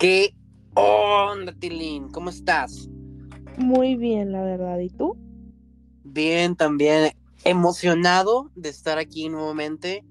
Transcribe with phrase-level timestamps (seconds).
[0.00, 0.34] ¿Qué
[0.74, 2.10] onda, Tilín?
[2.10, 2.88] ¿Cómo estás?
[3.58, 4.78] Muy bien, la verdad.
[4.78, 5.16] ¿Y tú?
[6.04, 7.12] Bien, también
[7.44, 10.02] emocionado de estar aquí nuevamente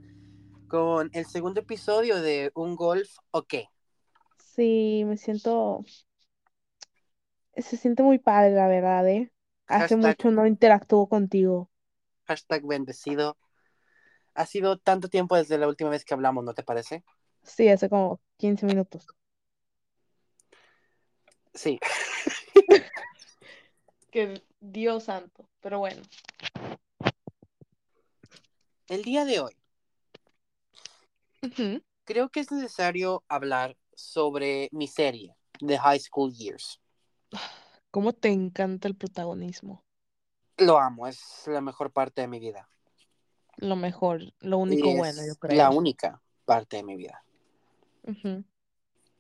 [0.68, 3.68] con el segundo episodio de Un Golf o qué.
[4.56, 5.84] Sí, me siento.
[7.58, 9.32] Se siente muy padre, la verdad, ¿eh?
[9.68, 11.70] Hace Hashtag- mucho no interactúo contigo.
[12.26, 13.38] Hashtag bendecido.
[14.36, 17.04] Ha sido tanto tiempo desde la última vez que hablamos, ¿no te parece?
[17.44, 19.08] Sí, hace como 15 minutos.
[21.54, 21.80] Sí.
[24.12, 25.48] Que Dios santo.
[25.62, 26.02] Pero bueno.
[28.88, 29.56] El día de hoy
[32.06, 36.80] creo que es necesario hablar sobre mi serie, The High School Years.
[37.92, 39.84] ¿Cómo te encanta el protagonismo?
[40.58, 42.70] Lo amo, es la mejor parte de mi vida.
[43.58, 45.58] Lo mejor, lo único bueno, yo creo.
[45.58, 47.24] La única parte de mi vida.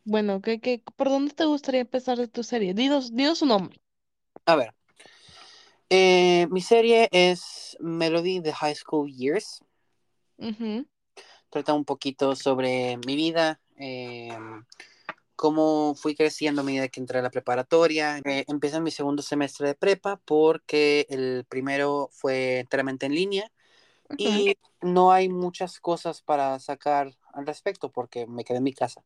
[0.10, 2.74] Bueno, ¿qué, qué, por dónde te gustaría empezar de tu serie?
[2.74, 3.80] Dinos, dinos su nombre.
[4.46, 4.74] A ver.
[5.90, 9.62] eh, mi serie es Melody The High School Years.
[10.40, 10.86] Ujú,
[11.50, 14.30] Trata un poquito sobre mi vida, eh,
[15.36, 18.20] cómo fui creciendo a medida que entré a la preparatoria.
[18.26, 23.52] Eh, empecé mi segundo semestre de prepa porque el primero fue enteramente en línea
[24.18, 29.04] y no hay muchas cosas para sacar al respecto porque me quedé en mi casa.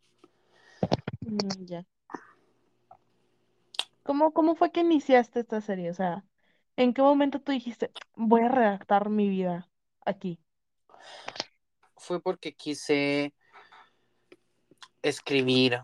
[1.25, 1.85] Mm, ya.
[4.03, 5.89] ¿Cómo, cómo fue que iniciaste esta serie?
[5.89, 6.25] O sea,
[6.75, 9.69] ¿en qué momento tú dijiste, voy a redactar mi vida
[10.05, 10.39] aquí?
[11.95, 13.33] Fue porque quise
[15.01, 15.81] escribir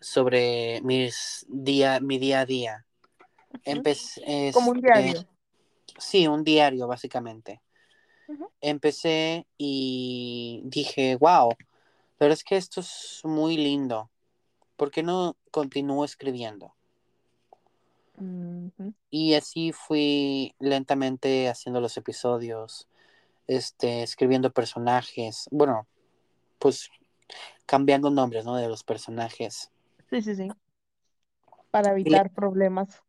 [0.00, 2.86] sobre mis día, mi día a día.
[3.64, 5.26] Empecé, Como un diario.
[5.98, 7.60] sí, un diario básicamente.
[8.60, 11.52] Empecé y dije, wow,
[12.18, 14.11] pero es que esto es muy lindo.
[14.76, 16.74] ¿Por qué no continúo escribiendo?
[19.10, 22.88] Y así fui lentamente haciendo los episodios,
[23.46, 25.86] este, escribiendo personajes, bueno,
[26.58, 26.90] pues
[27.66, 28.56] cambiando nombres, ¿no?
[28.56, 29.70] De los personajes.
[30.10, 30.48] Sí, sí, sí.
[31.70, 33.02] Para Y evitar problemas.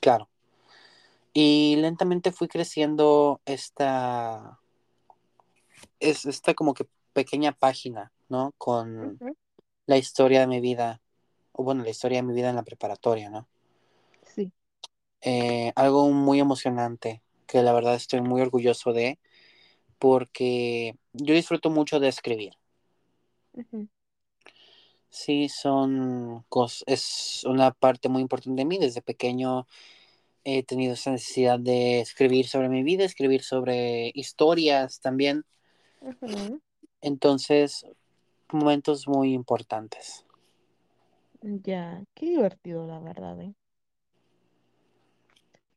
[0.00, 0.28] claro.
[1.32, 4.58] Y lentamente fui creciendo esta,
[6.00, 8.54] es esta como que pequeña página, ¿no?
[8.56, 9.18] Con.
[9.86, 11.00] La historia de mi vida,
[11.52, 13.48] o bueno, la historia de mi vida en la preparatoria, ¿no?
[14.22, 14.52] Sí.
[15.22, 19.18] Eh, algo muy emocionante, que la verdad estoy muy orgulloso de,
[19.98, 22.54] porque yo disfruto mucho de escribir.
[25.08, 28.76] Sí, son cos es una parte muy importante de mí.
[28.78, 29.66] Desde pequeño
[30.44, 35.46] he tenido esa necesidad de escribir sobre mi vida, escribir sobre historias también.
[37.00, 37.86] Entonces,
[38.52, 40.24] momentos muy importantes.
[41.42, 43.54] Ya, qué divertido, la verdad, ¿eh?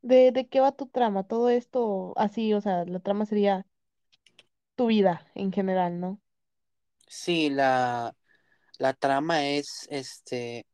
[0.01, 1.23] ¿De, de qué va tu trama?
[1.27, 3.65] Todo esto así, o sea, la trama sería
[4.75, 6.19] tu vida en general, ¿no?
[7.07, 8.15] Sí, la,
[8.77, 10.67] la trama es, este,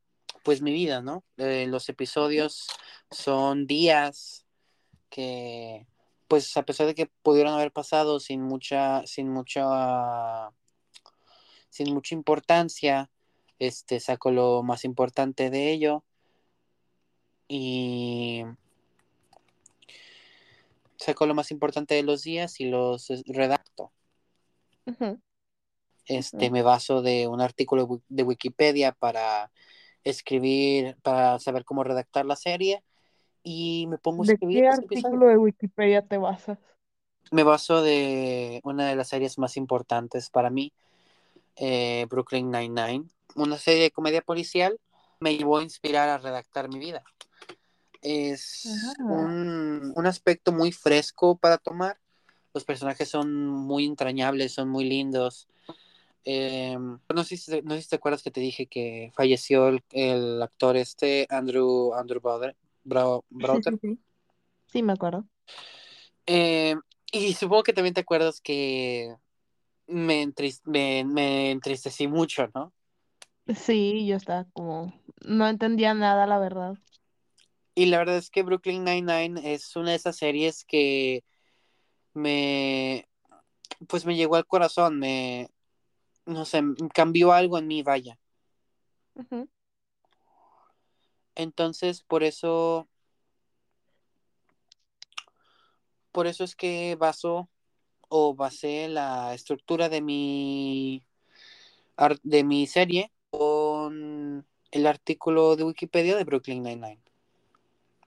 [0.43, 1.23] pues mi vida, ¿no?
[1.37, 2.67] Eh, los episodios
[3.11, 4.45] son días
[5.09, 5.87] que,
[6.27, 10.49] pues a pesar de que pudieron haber pasado sin mucha, sin mucha,
[11.75, 13.09] sin mucha importancia,
[13.59, 16.05] este, saco lo más importante de ello
[17.49, 18.43] y
[20.95, 23.91] saco lo más importante de los días y los redacto.
[26.05, 29.51] Este, me baso de un artículo de Wi- de Wikipedia para
[30.05, 32.85] escribir, para saber cómo redactar la serie
[33.43, 35.03] y me pongo a ¿De escribir qué los episodios.
[35.05, 36.57] artículo de Wikipedia te basas?
[37.31, 40.71] Me baso de una de las series más importantes para mí,
[41.55, 43.05] eh, Brooklyn Nine-Nine,
[43.35, 44.79] una serie de comedia policial,
[45.19, 47.03] me llevó a inspirar a redactar mi vida.
[48.01, 51.99] Es un, un aspecto muy fresco para tomar.
[52.53, 55.47] Los personajes son muy entrañables, son muy lindos.
[56.23, 59.83] Eh, no, sé si, no sé si te acuerdas que te dije que falleció el,
[59.91, 63.99] el actor este, Andrew, Andrew Brother, Bro- sí, sí, sí.
[64.67, 65.25] Sí, me acuerdo.
[66.25, 66.75] Eh,
[67.11, 69.15] y supongo que también te acuerdas que
[69.87, 72.73] me, entris- me, me entristecí mucho, ¿no?
[73.55, 74.93] Sí, yo estaba como,
[75.23, 76.75] no entendía nada, la verdad.
[77.75, 81.23] Y la verdad es que Brooklyn Nine-Nine es una de esas series que
[82.13, 83.07] me,
[83.87, 85.49] pues me llegó al corazón, me,
[86.25, 86.61] no sé,
[86.93, 88.17] cambió algo en mí, vaya.
[91.35, 92.87] Entonces, por eso,
[96.11, 97.49] por eso es que baso
[98.09, 101.05] o basé la estructura de mi,
[102.23, 106.99] de mi serie con el artículo de Wikipedia de Brooklyn Nine-Nine.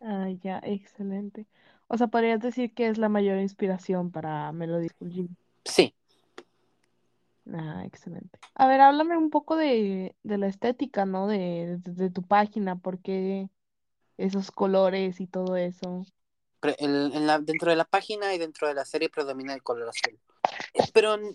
[0.00, 1.46] Ah, ya, excelente.
[1.88, 5.36] O sea, podrías decir que es la mayor inspiración para Melody Gym.
[5.64, 5.94] Sí,
[7.52, 8.38] Ah, excelente.
[8.54, 11.26] A ver, háblame un poco de, de la estética, ¿no?
[11.26, 13.48] De, de, de tu página, porque
[14.18, 16.04] esos colores y todo eso.
[16.62, 19.88] El- en la- dentro de la página y dentro de la serie predomina el color
[19.88, 20.18] azul.
[20.74, 21.34] Eh, Pero en,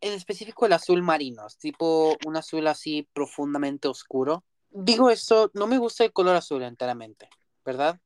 [0.00, 4.44] en específico el azul marino, tipo un azul así profundamente oscuro.
[4.70, 7.28] Digo eso, no me gusta el color azul enteramente,
[7.64, 7.98] ¿verdad?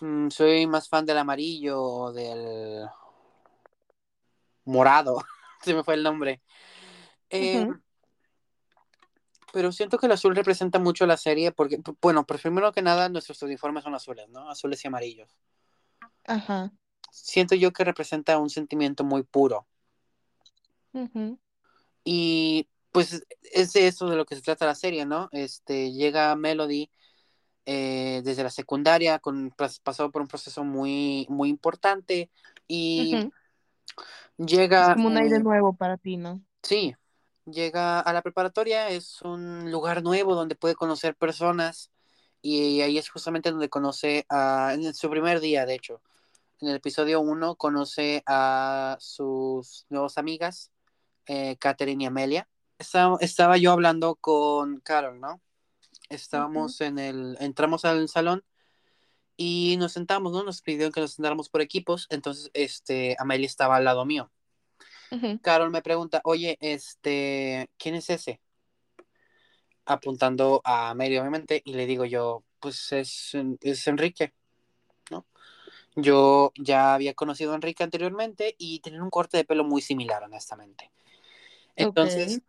[0.00, 2.86] Mm, soy más fan del amarillo o del
[4.64, 5.16] morado,
[5.62, 6.42] se me fue el nombre.
[7.30, 7.66] Eh.
[9.56, 13.08] Pero siento que el azul representa mucho la serie porque, bueno, pues primero que nada
[13.08, 14.50] nuestros uniformes son azules, ¿no?
[14.50, 15.34] Azules y amarillos.
[16.24, 16.70] Ajá.
[17.10, 19.66] Siento yo que representa un sentimiento muy puro.
[20.94, 21.38] ujú,
[22.04, 23.22] Y pues
[23.52, 25.28] es de eso de lo que se trata la serie, ¿no?
[25.32, 26.90] Este, llega Melody
[27.66, 32.30] eh, desde la secundaria, con, pas- pasó por un proceso muy, muy importante
[32.68, 33.32] y ujú.
[34.78, 36.42] Es llega, como un aire eh, nuevo para ti, ¿no?
[36.62, 36.94] sí,
[37.46, 41.90] llega a la preparatoria, es un lugar nuevo donde puede conocer personas
[42.42, 46.02] y ahí es justamente donde conoce a, en su primer día, de hecho,
[46.60, 50.70] en el episodio 1 conoce a sus nuevas amigas,
[51.26, 52.48] eh, Catherine y Amelia.
[52.78, 55.40] Estaba, estaba yo hablando con Carol, ¿no?
[56.08, 58.44] Estábamos en el, entramos al salón
[59.36, 60.44] y nos sentamos, ¿no?
[60.44, 64.30] Nos pidieron que nos sentáramos por equipos, entonces, este, Amelia estaba al lado mío.
[65.42, 68.40] Carol me pregunta, oye, este, ¿quién es ese?
[69.84, 74.32] Apuntando a Amelia, obviamente, y le digo yo, pues es, es Enrique,
[75.10, 75.26] ¿no?
[75.94, 80.24] Yo ya había conocido a Enrique anteriormente y tenía un corte de pelo muy similar,
[80.24, 80.90] honestamente.
[81.76, 82.40] Entonces,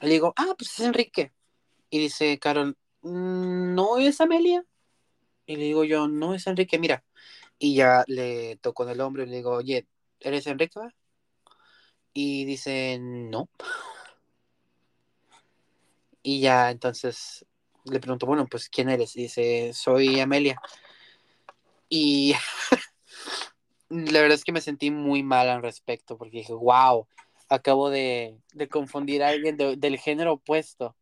[0.00, 1.32] le digo, ah, pues es Enrique.
[1.90, 4.64] Y dice Carol, "Mm, ¿no es Amelia?
[5.46, 7.04] Y le digo yo, no es Enrique, mira.
[7.58, 9.86] Y ya le toco en el hombro y le digo, oye,
[10.20, 10.78] ¿eres Enrique?
[12.08, 13.48] Va?" Y dice, no.
[16.22, 17.46] Y ya entonces
[17.84, 19.16] le pregunto, bueno, pues ¿quién eres?
[19.16, 20.60] Y dice, soy Amelia.
[21.88, 22.34] Y
[23.88, 27.06] la verdad es que me sentí muy mal al respecto porque dije, wow,
[27.48, 30.96] acabo de, de confundir a alguien de- del género opuesto.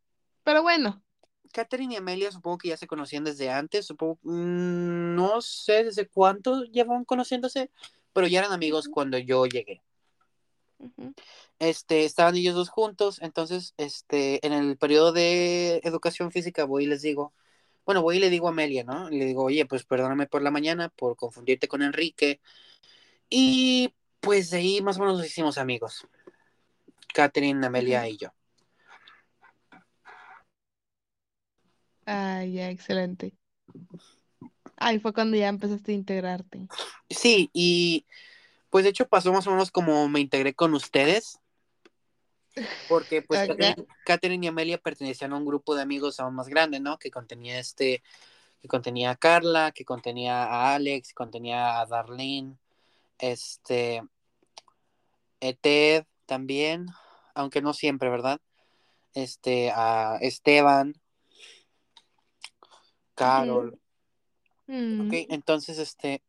[0.45, 1.03] Pero bueno,
[1.53, 6.07] Catherine y Amelia supongo que ya se conocían desde antes, supongo, mm, no sé desde
[6.07, 7.71] cuánto llevan conociéndose,
[8.13, 9.83] pero ya eran amigos cuando yo llegué.
[11.59, 16.87] Este, estaban ellos dos juntos, entonces, este, en el periodo de educación física voy y
[16.87, 17.33] les digo,
[17.85, 19.09] bueno, voy y le digo a Amelia, ¿no?
[19.09, 22.41] Le digo, oye, pues perdóname por la mañana, por confundirte con Enrique.
[23.31, 26.07] Y pues de ahí más o menos nos hicimos amigos.
[27.15, 28.35] Catherine, Amelia y yo.
[32.07, 33.35] Ah, ya, excelente.
[34.77, 36.67] Ahí fue cuando ya empezaste a integrarte.
[37.09, 38.05] Sí, y
[38.71, 41.39] pues de hecho pasó más o menos como me integré con ustedes,
[42.89, 43.49] porque pues.
[43.49, 46.99] Catherine, Catherine y Amelia pertenecían a un grupo de amigos aún más grande, ¿no?
[46.99, 48.03] Que contenía este,
[48.63, 52.57] que contenía a Carla, que contenía a Alex, que contenía a Darlene,
[53.19, 54.03] este,
[55.41, 56.87] eh, Ted también,
[57.35, 58.41] aunque no siempre, ¿verdad?
[59.15, 60.95] Este, a Esteban,
[63.15, 63.79] Carol.
[64.67, 66.23] Mm, Ok, entonces, este,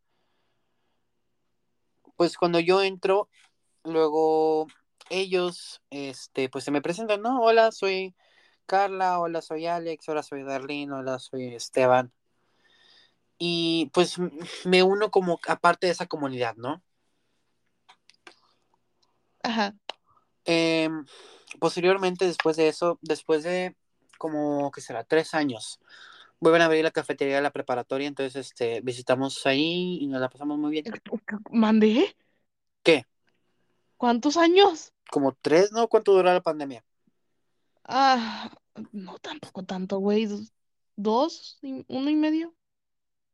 [2.18, 3.30] pues cuando yo entro,
[3.84, 4.68] luego
[5.10, 7.42] ellos, este, pues se me presentan, ¿no?
[7.42, 8.16] Hola, soy
[8.66, 12.12] Carla, hola, soy Alex, hola, soy Darlene, hola, soy Esteban.
[13.38, 14.18] Y pues
[14.66, 16.84] me uno como aparte de esa comunidad, ¿no?
[19.44, 19.76] Ajá.
[20.46, 20.90] Eh,
[21.60, 23.76] posteriormente, después de eso, después de
[24.18, 25.04] como, que será?
[25.04, 25.80] Tres años,
[26.40, 30.30] vuelven a abrir la cafetería de la preparatoria, entonces, este, visitamos ahí y nos la
[30.30, 30.86] pasamos muy bien.
[31.52, 32.16] ¿Mandé?
[32.84, 33.06] ¿Qué?
[33.98, 34.94] ¿Cuántos años?
[35.10, 35.88] ¿Como tres, no?
[35.88, 36.84] ¿Cuánto duró la pandemia?
[37.84, 38.52] Ah,
[38.92, 40.28] no tampoco tanto, güey.
[40.96, 42.54] Dos, uno y medio.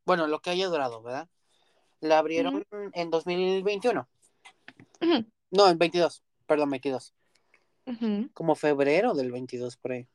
[0.06, 1.28] Bueno, lo que haya durado, ¿verdad?
[2.02, 4.08] La abrieron en 2021.
[5.02, 6.24] ujú, No, en 22.
[6.46, 7.14] Perdón, 22.
[7.86, 8.30] ujú.
[8.34, 10.08] Como febrero del 22 por ahí.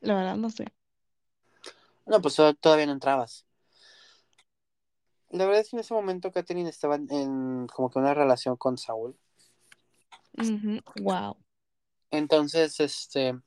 [0.00, 0.66] La verdad, no sé.
[2.06, 3.46] No, pues to- todavía no entrabas.
[5.30, 8.78] La verdad es que en ese momento Catherine estaba en como que una relación con
[8.78, 9.16] Saúl.
[11.00, 11.36] Wow.
[12.10, 13.38] Entonces, este...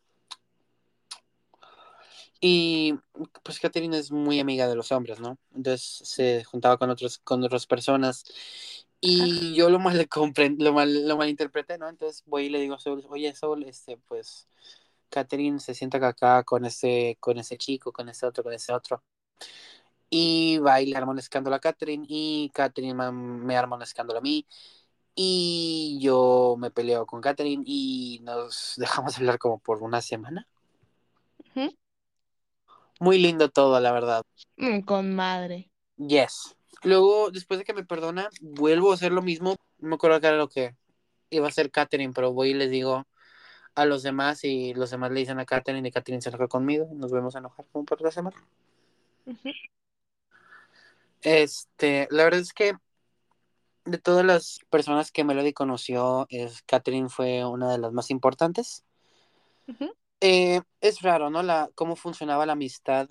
[2.40, 2.94] Y
[3.42, 5.40] pues Catherine es muy amiga de los hombres, ¿no?
[5.56, 8.26] Entonces se juntaba con otros, con otras personas.
[9.00, 10.08] Y yo lo mal,
[10.58, 11.90] lo mal, lo malinterpreté, ¿no?
[11.90, 14.48] Entonces voy y le digo a Saúl, oye, Saúl, este, pues
[15.10, 19.04] Catherine se sienta acá con ese, con ese chico, con ese otro, con ese otro.
[20.10, 24.20] Y va y le arma un escándalo a Catherine y Catherine me arma un escándalo
[24.20, 24.46] a mí.
[25.20, 30.48] Y yo me peleo con Catherine y nos dejamos hablar como por una semana.
[33.00, 34.24] Muy lindo todo, la verdad.
[34.58, 35.72] Mm, Con madre.
[35.98, 36.56] Yes.
[36.84, 39.56] Luego, después de que me perdona, vuelvo a hacer lo mismo.
[39.80, 40.76] No me acuerdo que era lo que
[41.30, 43.08] iba a hacer Catherine, pero voy y les digo
[43.78, 46.90] a los demás y los demás le dicen a Catherine y Catherine se enoja conmigo.
[46.92, 48.36] y Nos vemos a enojar como por la semana.
[49.28, 49.50] Ujú.
[51.22, 52.74] Este, la verdad es que
[53.86, 58.84] de todas las personas que Melody conoció, es, Catherine fue una de las más importantes.
[60.22, 61.44] Eh, es raro, ¿no?
[61.44, 63.08] La, cómo funcionaba la amistad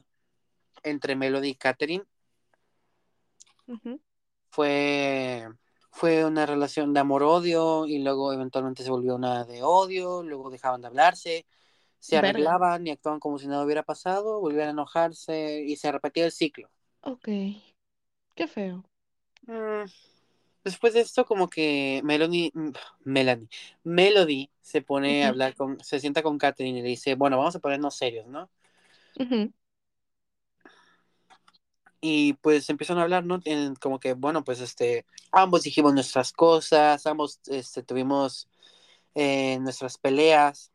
[0.82, 2.04] entre Melody y Catherine.
[3.68, 4.00] Ujú.
[4.50, 5.46] Fue,
[5.96, 10.80] fue una relación de amor-odio y luego eventualmente se volvió una de odio, luego dejaban
[10.82, 11.46] de hablarse,
[12.00, 12.28] se Verga.
[12.30, 16.32] arreglaban y actuaban como si nada hubiera pasado, volvían a enojarse y se repetía el
[16.32, 16.70] ciclo.
[17.02, 17.28] Ok.
[18.36, 18.84] Qué feo.
[19.48, 19.84] Mm,
[20.64, 22.70] Después de esto, como que Melanie, mm,
[23.04, 23.48] Melanie,
[23.84, 27.56] Melody se pone a hablar con, se sienta con Catherine y le dice, bueno, vamos
[27.56, 28.50] a ponernos serios, ¿no?
[29.20, 29.52] Ujú.
[32.00, 33.40] Y pues empiezan a hablar, ¿no?
[33.44, 38.48] En- como que, bueno, pues este, ambos dijimos nuestras cosas, ambos este, tuvimos
[39.14, 40.72] eh, nuestras peleas,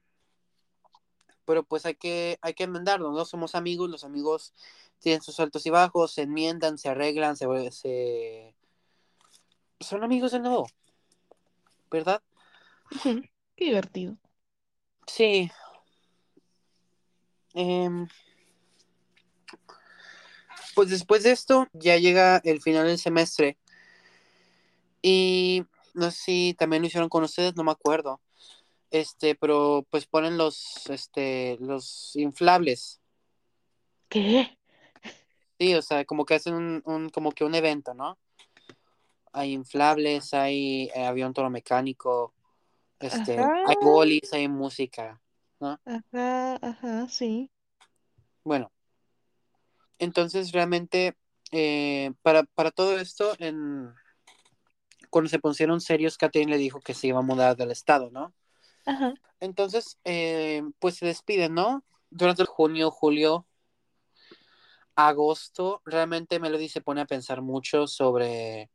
[1.46, 3.26] pero pues hay que, hay que enmendarlo, ¿no?
[3.26, 4.54] Somos amigos, los amigos
[5.00, 8.56] tienen sus altos y bajos, se enmiendan, se arreglan, se, se...
[9.80, 10.68] son amigos de nuevo,
[11.90, 12.22] ¿verdad?
[13.56, 14.18] Qué divertido.
[15.08, 15.52] Sí.
[17.54, 18.08] Em,
[20.82, 23.56] pues después de esto ya llega el final del semestre
[25.04, 28.20] y no sé si también lo hicieron con ustedes, no me acuerdo.
[28.90, 33.00] Este, pero pues ponen los, este, los inflables.
[34.10, 34.58] ¿Qué?
[35.60, 38.18] Sí, o sea, como que hacen un, un- como que un evento, ¿no?
[39.34, 42.34] Hay inflables, hay eh, avión toro mecánico,
[43.00, 43.54] este, Ajá.
[43.68, 45.22] hay bolis, hay música,
[45.60, 45.80] ¿no?
[45.86, 47.52] Ajá, ajá, sí.
[48.44, 48.72] Bueno,
[50.02, 51.16] entonces realmente
[51.52, 53.94] eh, para, para todo esto, en,
[55.10, 58.34] cuando se pusieron serios, Catherine le dijo que se iba a mudar del estado, ¿no?
[58.86, 59.14] Ajá.
[59.40, 61.84] Entonces, eh, pues se despiden, ¿no?
[62.10, 63.46] Durante el junio, julio,
[64.96, 68.72] agosto, realmente Melody se pone a pensar mucho sobre,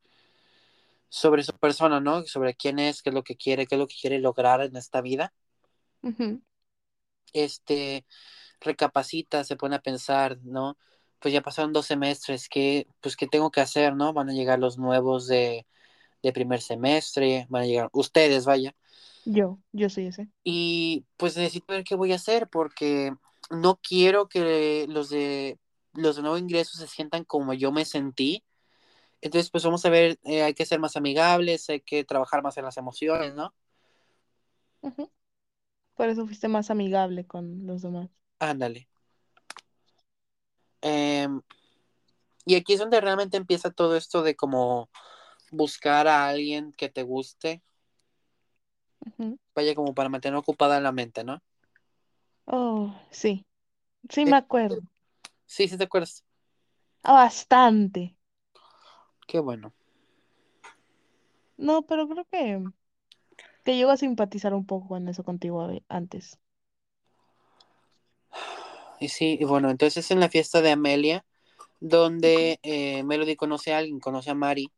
[1.09, 2.25] sobre su persona, ¿no?
[2.27, 4.77] Sobre quién es, qué es lo que quiere, qué es lo que quiere lograr en
[4.77, 5.33] esta vida.
[6.03, 6.41] Ujú.
[7.33, 8.07] Este,
[8.61, 10.77] recapacita, se pone a pensar, ¿no?
[11.21, 14.13] Pues ya pasaron dos semestres, ¿qué, pues, ¿qué tengo que hacer, ¿no?
[14.13, 15.67] Van a llegar los nuevos de,
[16.23, 18.75] de primer semestre, van a llegar ustedes, vaya.
[19.25, 20.29] Yo, yo soy ese.
[20.45, 23.13] Y pues necesito ver qué voy a hacer porque
[23.51, 25.59] no quiero que los de
[25.95, 28.45] los de nuevo ingreso se sientan como yo me sentí.
[29.23, 32.57] Entonces, pues vamos a ver, eh, hay que ser más amigables, hay que trabajar más
[32.59, 33.55] en las emociones, ¿no?
[35.95, 38.09] Por eso fuiste más amigable con los demás.
[38.41, 38.89] Ándale.
[40.81, 41.41] Em,
[42.45, 44.89] y aquí es donde realmente empieza todo esto de como
[45.51, 47.63] buscar a alguien que te guste,
[49.55, 51.43] vaya como para mantener ocupada la mente, ¿no?
[52.47, 53.45] Oh, sí.
[54.09, 54.81] Sí me acuerdo.
[55.47, 56.25] sí, sí te acuerdas.
[57.03, 58.17] Ah, Bastante.
[59.27, 59.73] Qué bueno.
[61.59, 62.63] No, pero creo que,
[63.65, 66.39] que llego a simpatizar un poco con eso contigo antes.
[69.01, 71.25] Y sí, y bueno, entonces en la fiesta de Amelia,
[71.81, 74.71] donde eh, Melody conoce a alguien, conoce a Mari,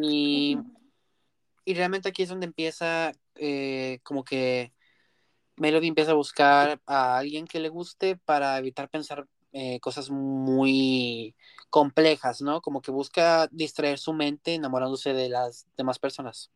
[0.00, 0.58] y,
[1.64, 4.72] y realmente aquí es donde empieza eh, como que
[5.56, 11.34] Melody empieza a buscar a alguien que le guste para evitar pensar eh, cosas muy
[11.68, 12.60] complejas, ¿no?
[12.60, 16.50] Como que busca distraer su mente enamorándose de las demás personas.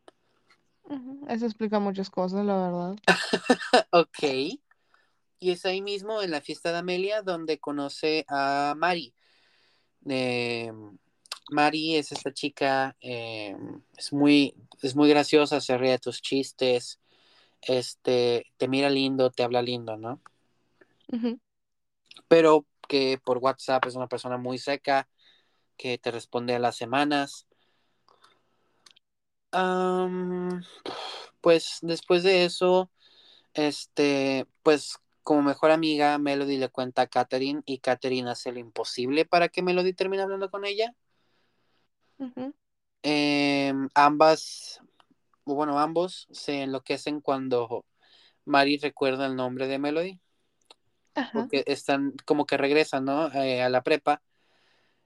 [1.27, 2.95] Eso explica muchas cosas, la verdad.
[3.91, 4.59] ok.
[5.39, 9.13] Y es ahí mismo, en la fiesta de Amelia, donde conoce a Mari.
[10.09, 10.71] Eh,
[11.49, 13.55] Mari es esta chica, eh,
[13.95, 16.99] es, muy, es muy graciosa, se ríe de tus chistes,
[17.61, 20.21] este, te mira lindo, te habla lindo, ¿no?
[22.27, 25.07] Pero que por WhatsApp es una persona muy seca,
[25.77, 27.45] que te responde a las semanas.
[31.41, 32.91] Pues después de eso,
[33.53, 39.25] este, pues como mejor amiga, Melody le cuenta a Katherine y Katherine hace lo imposible
[39.25, 40.95] para que Melody termine hablando con ella.
[43.03, 44.79] Em, ambas,
[45.43, 47.83] bueno, ambos se enloquecen cuando
[48.45, 50.17] Mari recuerda el nombre de Melody.
[51.13, 51.31] Ajá.
[51.33, 53.29] porque están como que regresan, ¿no?
[53.33, 54.21] Eh, a la prepa.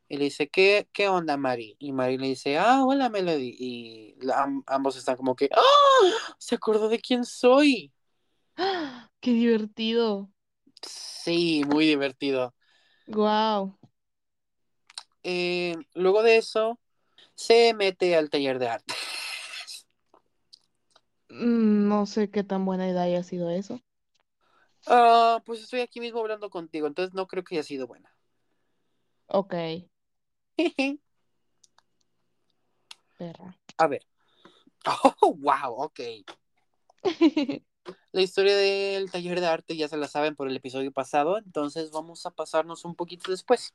[0.07, 1.77] Y le dice, ¿qué, qué onda, Mari?
[1.79, 3.55] Y Mari le dice, ah, hola, Melody.
[3.57, 6.35] Y la- ambos están como que, ¡ah!
[6.37, 7.91] Se acordó de quién soy.
[8.63, 9.09] ¡Ah!
[9.19, 10.29] ¡Qué divertido!
[10.83, 12.53] Sí, muy divertido.
[13.07, 13.75] Wow.
[15.23, 16.79] Eh, luego de eso,
[17.33, 18.93] se mete al taller de arte.
[21.29, 23.81] Mm, No sé qué tan buena idea haya sido eso.
[24.85, 28.15] Ah, pues estoy aquí mismo hablando contigo, entonces no creo que haya sido buena.
[29.27, 29.55] Ok,
[33.17, 33.57] perra.
[33.77, 34.05] A ver.
[35.23, 35.99] Oh, wow, ok.
[38.11, 41.91] La historia del taller de arte ya se la saben por el episodio pasado, entonces
[41.91, 43.73] vamos a pasarnos un poquito después.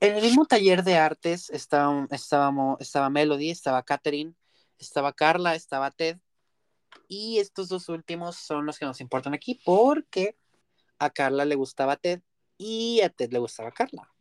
[0.00, 4.34] En el mismo taller de artes estaba, estábamos, estaba Melody, estaba Catherine,
[4.78, 6.18] estaba Carla, estaba Ted.
[7.06, 10.36] Y estos dos últimos son los que nos importan aquí porque
[10.98, 12.22] a Carla le gustaba Ted
[12.56, 14.12] y a Ted le gustaba Carla.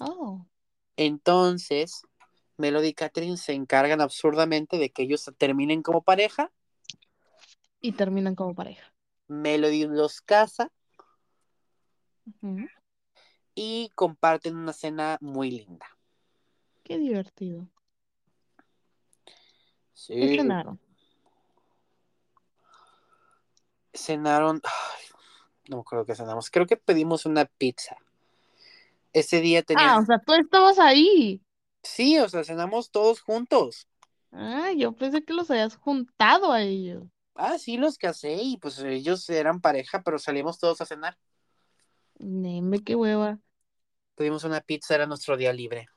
[0.00, 0.46] Oh.
[0.96, 2.02] Entonces,
[2.56, 6.52] Melody y Catherine se encargan absurdamente de que ellos terminen como pareja.
[7.84, 8.94] Y terminan como pareja.
[9.28, 10.72] Melody los casa
[13.54, 15.86] y comparten una cena muy linda.
[16.82, 17.68] Qué divertido.
[19.92, 20.14] Sí.
[20.14, 20.80] ¿Qué cenaron?
[23.92, 24.62] Cenaron.
[24.64, 25.04] ay,
[25.68, 26.48] no acuerdo qué cenamos.
[26.48, 27.98] Creo que pedimos una pizza.
[29.12, 29.98] Ese día Ah, tenían.
[29.98, 31.42] o sea, tú estabas ahí.
[31.82, 33.86] Sí, o sea, cenamos todos juntos.
[34.32, 37.04] Ah, yo pensé que los habías juntado a ellos.
[37.34, 41.18] Ah, sí, los casé y pues ellos eran pareja, pero salimos todos a cenar.
[42.18, 43.40] Neme, qué hueva.
[44.14, 45.88] Pedimos una pizza, era nuestro día libre.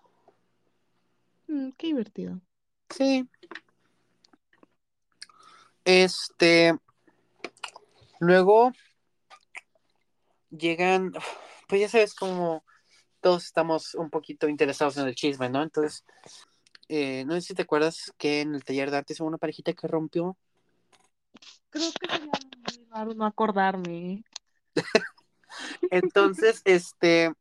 [1.47, 2.41] Mm, qué divertido.
[2.89, 3.29] Sí.
[5.85, 6.75] Este.
[8.19, 8.71] Luego
[10.49, 11.13] llegan,
[11.67, 12.63] pues ya sabes como
[13.21, 15.61] todos estamos un poquito interesados en el chisme, ¿no?
[15.61, 16.03] Entonces,
[16.89, 19.73] eh, no sé si te acuerdas que en el taller de artes hubo una parejita
[19.73, 20.37] que rompió.
[21.69, 24.23] Creo que sería muy raro no acordarme.
[25.91, 27.33] Entonces, este,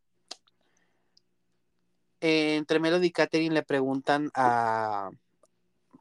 [2.20, 5.10] eh, entre Melody y Katherine le preguntan a,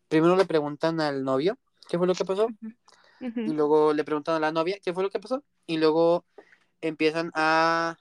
[0.07, 1.57] primero le preguntan al novio
[1.89, 2.47] qué fue lo que pasó
[3.19, 6.25] y luego le preguntan a la novia qué fue lo que pasó y luego
[6.81, 7.97] empiezan a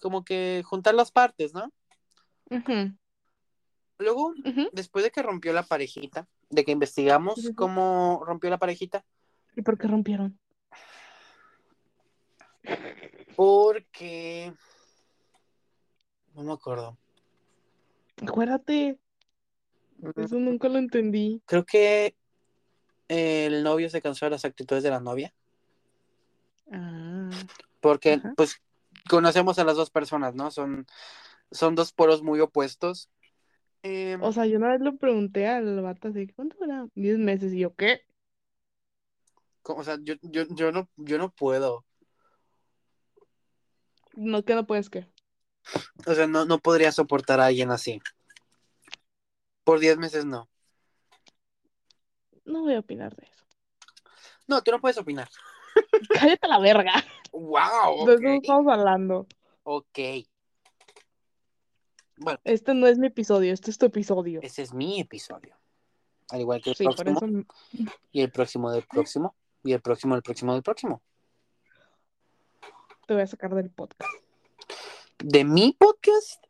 [0.00, 1.72] como que juntar las partes, ¿no?
[3.98, 4.34] Luego,
[4.72, 9.04] después de que rompió la parejita, de que investigamos cómo rompió la parejita,
[9.54, 10.38] ¿Y por qué rompieron?
[13.36, 14.52] porque
[16.34, 16.96] no me acuerdo.
[18.22, 18.98] Acuérdate,
[19.98, 21.42] Mm, eso nunca lo entendí.
[21.46, 22.14] Creo que
[23.08, 25.32] el novio se cansó de las actitudes de la novia,
[26.70, 27.30] Ah,
[27.80, 28.34] porque Ajá.
[28.36, 28.60] pues
[29.08, 30.50] conocemos a las dos personas, ¿no?
[30.50, 30.86] Son,
[31.50, 33.08] son dos polos muy opuestos.
[33.88, 36.88] Em, o sea, yo una vez le pregunté al vato así, ¿cuánto era?
[36.96, 38.00] Diez meses, y yo, ¿qué?
[39.62, 41.84] co- o sea, yo, yo, yo no, yo no puedo.
[44.16, 45.06] No, que no puedes, ¿qué?
[46.04, 48.00] O sea, no, no podría soportar a alguien así.
[49.62, 50.48] Por 10 meses no.
[52.44, 53.44] No voy a opinar de eso.
[54.48, 55.28] No, tú no puedes opinar.
[56.20, 56.92] Cállate la verga.
[57.30, 58.06] ¡Wow!
[58.06, 58.42] De eso Ok.
[58.42, 59.26] estamos hablando.
[59.62, 59.98] Ok.
[62.18, 64.40] Bueno, Este no es mi episodio, este es tu episodio.
[64.42, 65.56] ese es mi episodio.
[66.30, 67.46] Al igual que el Sí, próximo, eso
[68.12, 71.02] y el próximo del próximo, y el próximo del próximo del próximo.
[73.06, 74.10] te voy a sacar del podcast.
[75.18, 76.42] De mi podcast,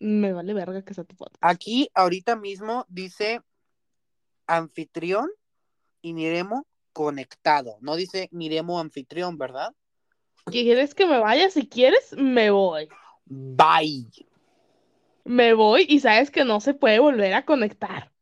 [0.00, 1.36] Me vale verga que sea tu podcast.
[1.40, 3.40] aquí ahorita mismo dice
[4.48, 5.30] anfitrión
[6.00, 7.78] y Niremo conectado.
[7.80, 9.74] No dice Niremo anfitrión, ¿verdad?
[10.46, 11.48] ¿Quieres que me vaya?
[11.50, 12.88] Si quieres, me voy.
[13.26, 14.08] Bye.
[15.24, 18.12] Me voy y sabes que no se puede volver a conectar.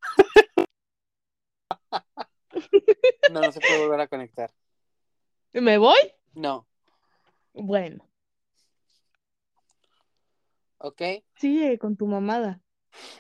[3.31, 4.51] No, no se puede volver a conectar.
[5.53, 5.99] ¿Me voy?
[6.35, 6.67] No.
[7.53, 8.11] Bueno,
[10.83, 11.03] ¿Ok?
[11.37, 12.61] sigue con tu mamada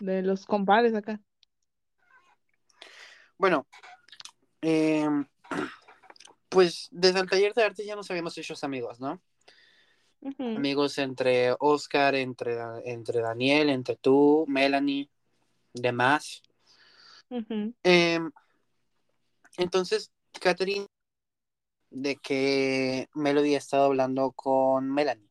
[0.00, 1.20] de los compadres acá.
[3.36, 3.66] Bueno,
[4.62, 5.26] em,
[6.48, 9.20] pues desde el taller de arte ya nos habíamos hecho amigos, ¿no?
[10.56, 15.08] Amigos entre Oscar, entre, entre Daniel, entre tú, Melanie,
[15.72, 16.42] demás.
[17.82, 18.30] Em,
[19.56, 20.86] entonces, Catherine,
[21.90, 25.28] de que Melody ha estado hablando con Melanie,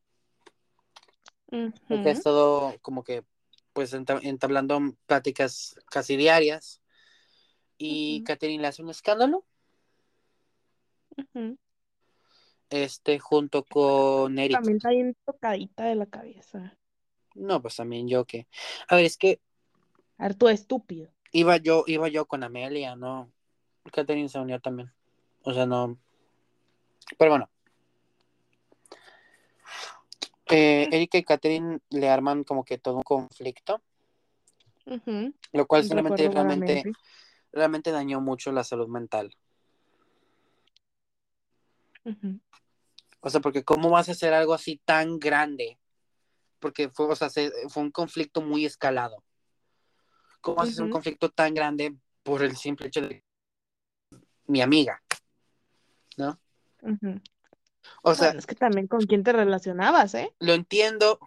[1.88, 3.22] porque ha estado como que,
[3.72, 6.80] pues, enta- entablando pláticas casi diarias,
[7.78, 8.22] y.
[8.24, 9.44] Catherine le hace un escándalo.
[12.70, 14.56] Este, junto con Eric.
[14.56, 16.76] También está bien tocadita de la cabeza.
[17.34, 18.46] No, pues también yo que.
[18.88, 19.40] A ver, es que
[20.18, 21.08] Harto estúpido.
[21.32, 23.30] iba yo, iba yo con Amelia, ¿no?
[23.90, 24.92] Catherine se unió también.
[25.42, 25.98] O sea, no.
[27.18, 27.50] Pero bueno.
[30.50, 33.80] Eh, Erika y Catherine le arman como que todo un conflicto,
[35.52, 36.82] lo cual solamente realmente,
[37.52, 39.32] realmente dañó mucho la salud mental.
[43.20, 45.78] O sea, porque ¿cómo vas a hacer algo así tan grande?
[46.58, 49.22] Porque fue, o sea, se- fue un conflicto muy escalado.
[50.40, 53.22] ¿Cómo vas a hacer un conflicto tan grande por el simple hecho de
[54.46, 55.02] mi amiga?
[56.16, 56.38] ¿No?
[58.02, 60.34] O sea, Bueno, es que también con quién te relacionabas, ¿eh?
[60.38, 61.18] lo entiendo.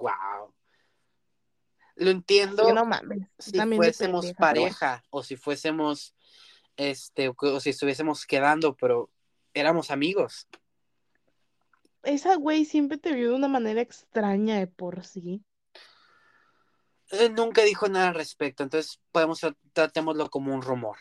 [0.00, 0.54] Wow.
[1.96, 3.26] Lo entiendo no mames.
[3.38, 4.36] si fuésemos bueno.
[4.38, 6.14] pareja o si fuésemos,
[6.76, 9.10] este, o si estuviésemos quedando, pero
[9.56, 10.46] éramos amigos.
[12.02, 15.42] Esa güey siempre te vio de una manera extraña de por sí.
[17.10, 20.96] Eh, nunca dijo nada al respecto, entonces podemos tra- tratémoslo como un rumor.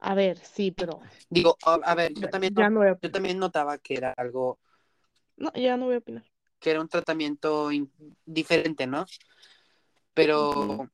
[0.00, 3.78] A ver, sí, pero Digo, a, a ver, yo también, no- no yo también notaba
[3.78, 4.58] que era algo,
[5.36, 6.24] No, ya no voy a opinar.
[6.60, 7.92] que era un tratamiento in-
[8.24, 9.06] diferente, ¿no?
[10.14, 10.88] Pero,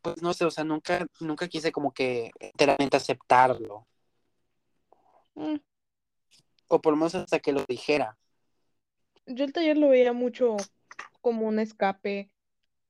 [0.00, 3.86] pues no sé, o sea, nunca, nunca quise como que enteramente aceptarlo,
[5.36, 5.56] Mm,
[6.68, 8.18] o por lo menos hasta que lo dijera.
[9.26, 10.56] Yo el taller lo veía mucho
[11.20, 12.30] como un escape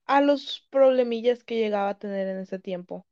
[0.06, 3.06] a los problemillas que llegaba a tener en ese tiempo.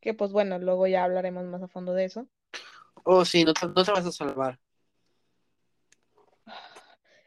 [0.00, 2.26] Que pues bueno, luego ya hablaremos más a fondo de eso.
[3.04, 4.58] Oh, sí, no te, no te vas a salvar.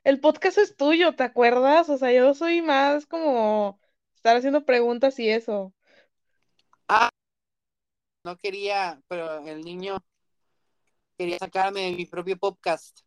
[0.03, 1.87] El podcast es tuyo, ¿te acuerdas?
[1.89, 3.79] O sea, yo soy más como
[4.15, 5.73] estar haciendo preguntas y eso.
[8.25, 9.97] No quería, pero el niño
[11.17, 13.01] quería sacarme de mi propio podcast.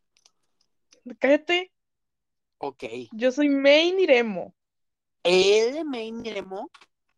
[1.19, 1.71] Cállate,
[2.57, 2.83] Ok.
[3.13, 4.55] yo soy Main Iremo.
[5.23, 6.69] ¿El main Nemo?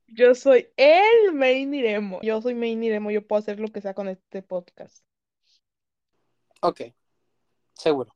[0.07, 2.19] Yo soy el Main Iremo.
[2.23, 5.05] Yo soy Main Iremo, yo puedo hacer lo que sea con este podcast.
[6.61, 6.81] Ok.
[7.73, 8.13] Seguro.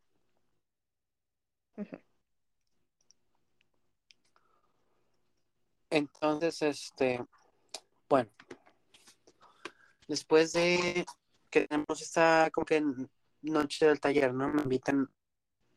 [5.89, 7.23] Entonces, este,
[8.09, 8.31] bueno,
[10.07, 11.05] después de
[11.53, 12.83] que tenemos esta como que
[13.43, 14.49] noche del taller, ¿no?
[14.49, 15.07] Me invitan,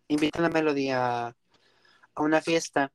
[0.08, 1.36] invitan a Melody a,
[2.16, 2.90] una fiesta,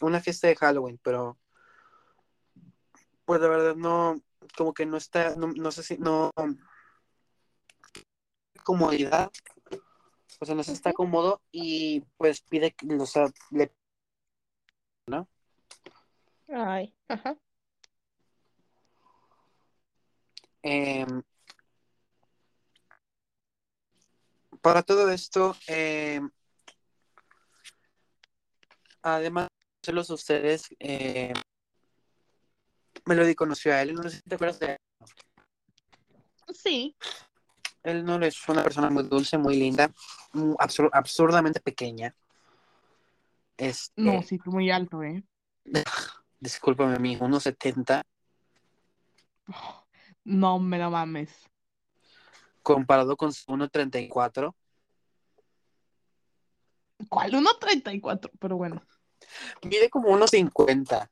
[0.00, 1.38] una fiesta de Halloween, pero
[3.24, 4.20] pues la verdad no,
[4.56, 6.32] como que no está, no, no sé si, no,
[8.64, 9.30] comodidad,
[10.40, 13.72] o sea, no se está cómodo y pues pide, o sea, le,
[15.06, 15.28] ¿no?
[16.48, 17.38] Ay, ajá.
[20.68, 21.22] Em,
[24.60, 26.28] para todo esto, em,
[29.00, 29.46] además
[29.86, 31.32] de a ustedes, eh,
[33.04, 34.78] Melody conoció a él, no sé si te acuerdas de él.
[36.52, 36.96] Sí.
[37.84, 39.92] Él no es una persona muy dulce, muy linda,
[40.58, 42.12] absur- absurdamente pequeña.
[43.56, 45.22] Este, No, sí, muy alto, ¿eh?
[46.40, 48.02] discúlpame, mi 1.70
[50.26, 51.30] No me lo mames.
[52.62, 54.52] comparado con su 1.34.
[57.08, 57.30] ¿Cuál?
[57.30, 58.82] 1.34, pero bueno.
[59.62, 61.08] Mide como 1.50.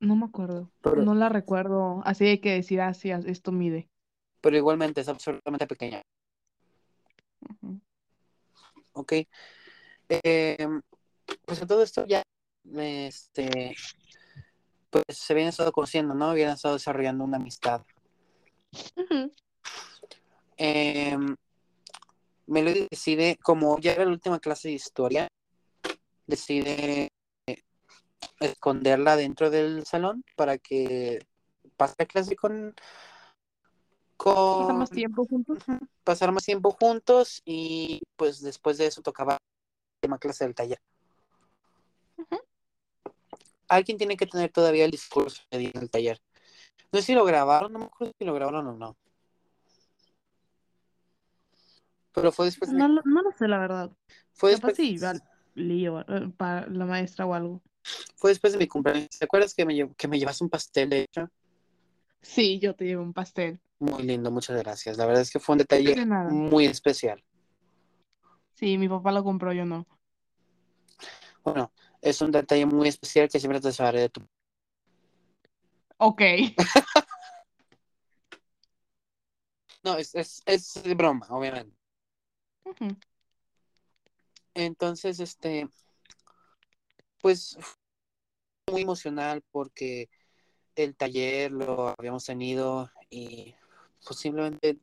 [0.00, 0.70] No me acuerdo.
[0.82, 2.02] Pero- No la recuerdo.
[2.04, 3.88] Así hay que decir, así, esto mide.
[4.42, 6.02] pero igualmente es absurdamente pequeña.
[7.62, 7.80] Ujú.
[8.92, 9.12] Ok.
[10.10, 10.68] Eh,
[11.46, 12.22] pues a todo esto ya,
[12.74, 13.74] este,
[15.04, 16.30] pues se habían estado conociendo, ¿no?
[16.30, 17.82] Habían estado desarrollando una amistad.
[18.96, 19.32] Ujú.
[20.56, 21.16] Eh,
[22.46, 25.28] Melody decide, como ya era la última clase de historia,
[26.26, 27.10] decide
[27.46, 27.62] eh,
[28.40, 31.18] esconderla dentro del salón para que
[31.76, 32.74] pase la clase con,
[34.16, 35.58] con Pasar más tiempo juntos.
[36.04, 39.38] Pasar más tiempo juntos y pues después de eso tocaba la
[40.00, 40.80] última clase del taller.
[43.68, 46.20] Alguien tiene que tener todavía el discurso en el taller.
[46.92, 48.96] No sé si lo grabaron, no me acuerdo si lo grabaron o no.
[52.12, 53.90] Pero fue después de No, lo- no lo sé, la verdad.
[54.32, 54.98] fue Capaz después, sí,
[55.54, 57.62] lío eh, para la maestra o algo.
[58.16, 59.08] fue después de mi cumpleaños.
[59.18, 61.28] ¿Te acuerdas que me, lle- que me llevaste un pastel, de hecho?
[62.22, 63.60] Sí, yo te llevo un pastel.
[63.78, 64.96] Muy lindo, muchas gracias.
[64.96, 67.22] La verdad es que fue un detalle De muy especial.
[68.54, 69.86] Sí, mi papá lo compró, yo no.
[71.44, 71.70] Bueno,
[72.06, 74.22] es un detalle muy especial que siempre te sabré de tu...
[75.98, 76.22] Ok.
[79.82, 81.76] No, es, es, es broma, obviamente.
[84.52, 85.68] Entonces, este,
[87.22, 90.10] pues fue muy emocional porque
[90.74, 93.54] el taller lo habíamos tenido y
[94.10, 94.80] simplemente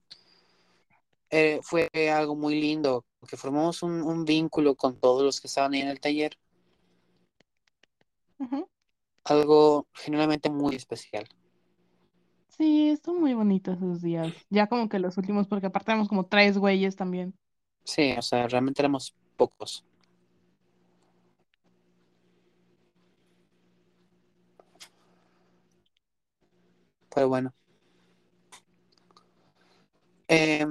[1.31, 5.73] eh, fue algo muy lindo, que formamos un, un vínculo con todos los que estaban
[5.73, 6.37] ahí en el taller,
[9.25, 11.27] algo genuinamente muy especial.
[12.49, 14.31] Sí, estuvo muy bonito esos días.
[14.49, 17.33] Ya como que los últimos, porque aparte éramos como tres güeyes también.
[17.83, 19.83] Sí, o sea, realmente éramos pocos.
[27.13, 27.53] Pero bueno.
[30.27, 30.65] Eh,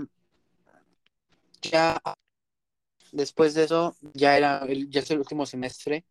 [1.63, 2.01] ya
[3.13, 6.05] después de eso, ya era el, ya es el último semestre.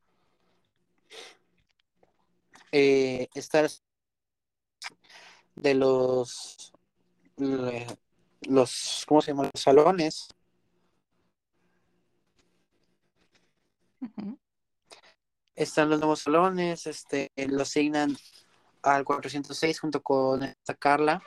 [2.71, 3.69] Eh, estar
[5.55, 6.71] de los
[7.37, 7.87] le-
[8.41, 9.49] los ¿cómo se llaman?
[9.53, 10.27] los salones
[15.55, 18.15] están los nuevos salones este lo asignan
[18.83, 21.21] al 406 junto con esta Carla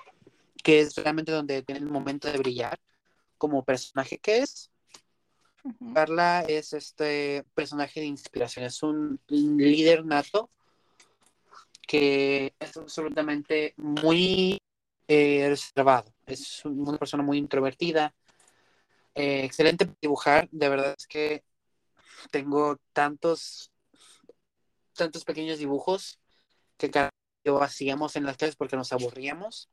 [0.62, 2.78] que es realmente donde tiene el momento de brillar
[3.36, 4.70] como personaje que es.
[5.92, 10.50] Carla es este personaje de inspiración es un líder nato
[11.86, 14.58] que es absolutamente muy
[15.08, 16.12] eh, reservado.
[16.26, 18.14] Es una persona muy introvertida
[19.14, 20.48] eh, excelente para dibujar.
[20.50, 21.44] De verdad es que
[22.30, 23.70] tengo tantos
[24.94, 26.20] tantos pequeños dibujos
[26.76, 27.10] que cada
[27.44, 29.68] yo hacíamos en las clases porque nos aburríamos,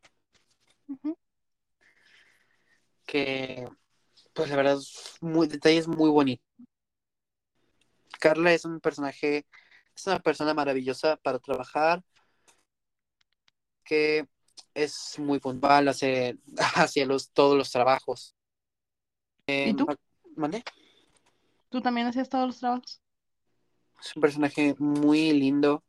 [3.05, 3.67] que
[4.33, 4.77] pues la verdad
[5.21, 6.45] muy detalles muy bonitos.
[8.19, 9.45] Carla es un personaje,
[9.95, 12.03] es una persona maravillosa para trabajar,
[13.83, 14.27] que
[14.73, 16.35] es muy puntual hacia,
[16.75, 18.35] hacia los, todos los trabajos.
[19.47, 19.85] Eh, ¿Y tú?
[20.35, 20.63] ¿mande?
[21.69, 23.01] ¿Tú también hacías todos los trabajos?
[24.01, 25.83] Es un personaje muy lindo.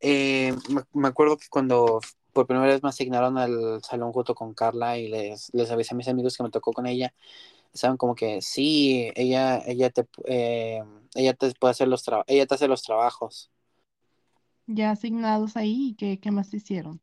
[0.00, 2.00] Eh, me, me acuerdo que cuando
[2.32, 5.96] por primera vez me asignaron al salón junto con Carla y les, les avisé a
[5.96, 7.12] mis amigos que me tocó con ella,
[7.72, 10.82] estaban como que sí, ella, ella te, eh,
[11.14, 13.50] ella te puede hacer los trabajos, ella te hace los trabajos.
[14.66, 17.00] Ya asignados ahí, ¿qué, qué más te hicieron?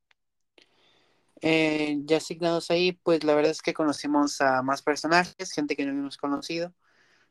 [1.41, 5.86] Eh, ya asignados ahí, pues la verdad es que conocimos a más personajes, gente que
[5.86, 6.73] no habíamos conocido,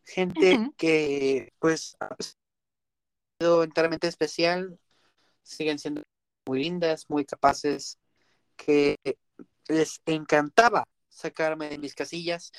[0.04, 2.14] gente que pues ha
[3.40, 4.78] sido enteramente especial,
[5.42, 6.02] siguen siendo
[6.46, 7.98] muy lindas, muy capaces,
[8.56, 8.96] que
[9.68, 12.52] les encantaba sacarme de mis casillas.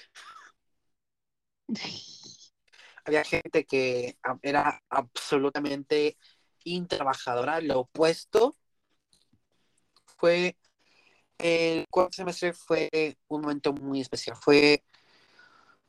[3.06, 6.18] Había gente que era absolutamente
[6.64, 8.58] intrabajadora, lo opuesto
[10.18, 10.58] fue
[11.38, 12.90] el cuarto semestre fue
[13.28, 14.36] un momento muy especial.
[14.36, 14.84] Fue,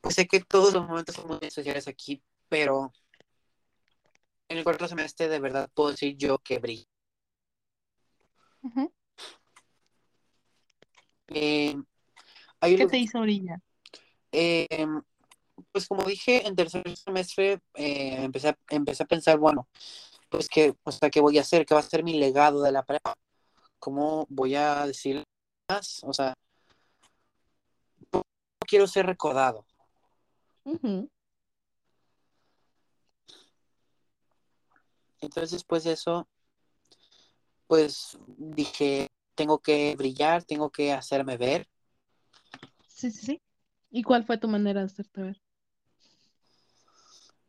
[0.01, 2.93] pues sé que todos los momentos son muy especiales aquí, pero
[4.47, 6.87] en el cuarto semestre de verdad puedo decir yo que brillé.
[11.27, 11.75] Eh,
[12.59, 13.61] hay ¿Qué te hizo brillar?
[14.31, 14.67] eh,
[15.71, 19.67] pues como dije, en tercer semestre eh, empecé, a, empecé a pensar, bueno,
[20.29, 21.65] pues que, o sea, ¿qué voy a hacer?
[21.65, 23.13] ¿Qué va a ser mi legado de la prepa?
[23.79, 25.23] ¿Cómo voy a decir
[25.69, 26.01] más?
[26.03, 26.33] O sea,
[28.13, 28.21] no
[28.67, 29.65] quiero ser recordado.
[35.21, 36.27] Entonces, después de eso,
[37.67, 41.67] pues dije, tengo que brillar, tengo que hacerme ver.
[42.87, 43.41] Sí, sí, sí.
[43.91, 45.41] ¿Y cuál fue tu manera de hacerte ver?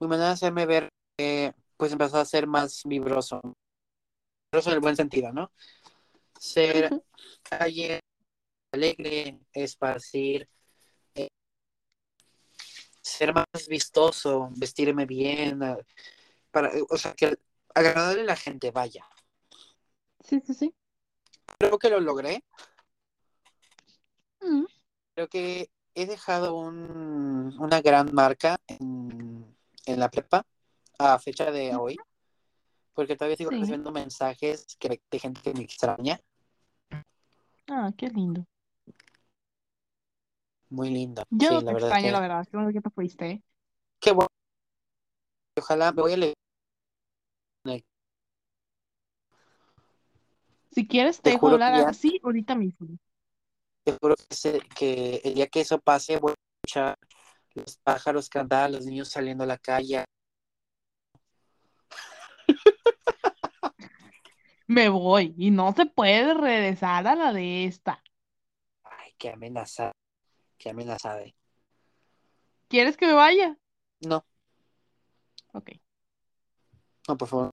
[0.00, 3.40] Mi manera de hacerme ver, eh, pues empezó a ser más vibroso.
[4.50, 5.52] Vibroso en el buen sentido, ¿no?
[6.38, 7.02] Ser
[7.42, 8.00] calle,
[8.72, 10.48] alegre, esparcir,
[11.14, 11.28] eh,
[13.02, 15.60] ser más vistoso, vestirme bien,
[16.50, 17.36] para, o sea, que
[17.74, 19.06] agradarle a la gente, vaya.
[20.24, 20.74] Sí, sí, sí.
[21.58, 22.42] Creo que lo logré.
[24.40, 24.64] Mm,
[25.14, 29.49] Creo que he dejado un, una gran marca en,
[29.92, 30.44] en la prepa
[30.98, 31.98] a fecha de hoy,
[32.94, 33.56] porque todavía sigo Sí.
[33.58, 36.20] recibiendo mensajes que, de gente que me extraña.
[37.68, 38.44] Ah, qué lindo.
[40.70, 41.22] Muy lindo.
[41.30, 42.46] Yo Sí, no te extraño, la verdad.
[42.48, 43.42] Qué bueno que te fuiste.
[44.00, 44.28] qué bueno.
[45.56, 46.34] Ojalá me voy a leer.
[50.72, 52.88] Si quieres, te Te dejo hablar ya, así ahorita mismo.
[53.84, 56.96] te juro que, ese- que el día que eso pase voy a escuchar
[57.54, 60.04] los pájaros cantar, los niños saliendo a la calle.
[64.66, 68.02] Me voy y no se puede regresar a la de esta.
[68.84, 69.92] Ay, Qué amenaza,
[70.58, 71.24] qué amenazada.
[72.68, 73.58] ¿Quieres que me vaya?
[74.00, 74.24] No,
[75.52, 75.70] Ok.
[77.08, 77.50] no, por favor.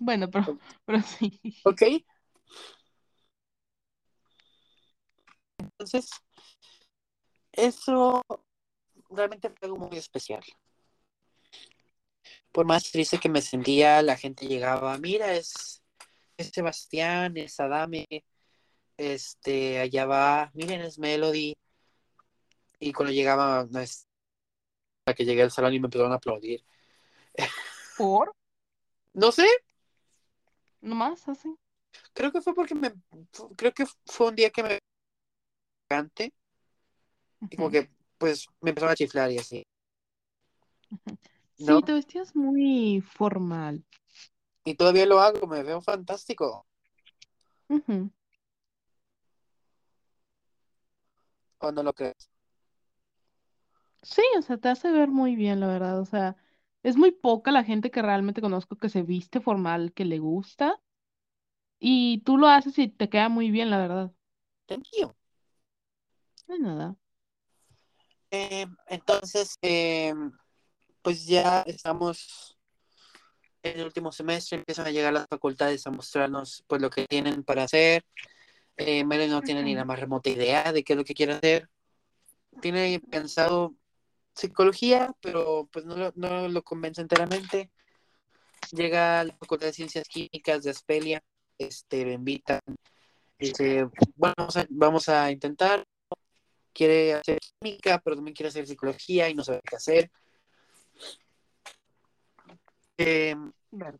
[0.00, 1.40] Bueno, pero, pero sí.
[1.64, 1.82] Ok.
[5.58, 6.10] Entonces,
[7.52, 8.22] eso
[9.10, 10.42] realmente fue algo muy especial.
[12.52, 15.82] Por más triste que me sentía, la gente llegaba, mira, es,
[16.36, 18.06] es Sebastián, es Adame,
[18.96, 21.54] este, allá va, miren, es Melody.
[22.80, 24.06] Y cuando llegaba, no es
[25.04, 26.64] para que llegué al salón y me empezaron a aplaudir.
[27.96, 28.34] ¿Por?
[29.14, 29.48] No sé,
[30.80, 31.56] Nomás así.
[32.12, 32.92] creo que fue porque me,
[33.56, 34.78] creo que fue un día que me
[37.50, 39.66] y como que, pues, me empezaron a chiflar y así.
[41.54, 41.80] Sí, ¿no?
[41.80, 43.84] te vestías muy formal.
[44.64, 46.66] Y todavía lo hago, me veo fantástico.
[47.68, 48.10] Ujú.
[51.58, 52.30] ¿O no lo crees?
[54.02, 56.00] Sí, o sea, te hace ver muy bien, la verdad.
[56.00, 56.36] O sea,
[56.82, 60.80] es muy poca la gente que realmente conozco que se viste formal, que le gusta.
[61.80, 64.12] Y tú lo haces y te queda muy bien, la verdad.
[64.66, 65.17] Thank you.
[66.48, 66.96] No hay nada.
[68.30, 70.14] Eh, entonces, eh,
[71.02, 72.58] pues ya estamos
[73.62, 77.44] en el último semestre, empiezan a llegar las facultades a mostrarnos pues lo que tienen
[77.44, 78.04] para hacer.
[78.76, 81.34] Eh, Mary no tiene ni la más remota idea de qué es lo que quiere
[81.34, 81.68] hacer.
[82.62, 83.74] Tiene pensado
[84.34, 87.70] psicología, pero pues no lo, no lo convence enteramente.
[88.72, 91.22] Llega a la Facultad de Ciencias Químicas de Aspelia,
[91.58, 92.60] este, me invitan,
[93.38, 95.84] dice, bueno, vamos a, vamos a intentar.
[96.78, 100.12] Quiere hacer química, pero también quiere hacer psicología y no sabe qué hacer.
[102.98, 103.34] Eh,
[103.72, 103.98] Ver.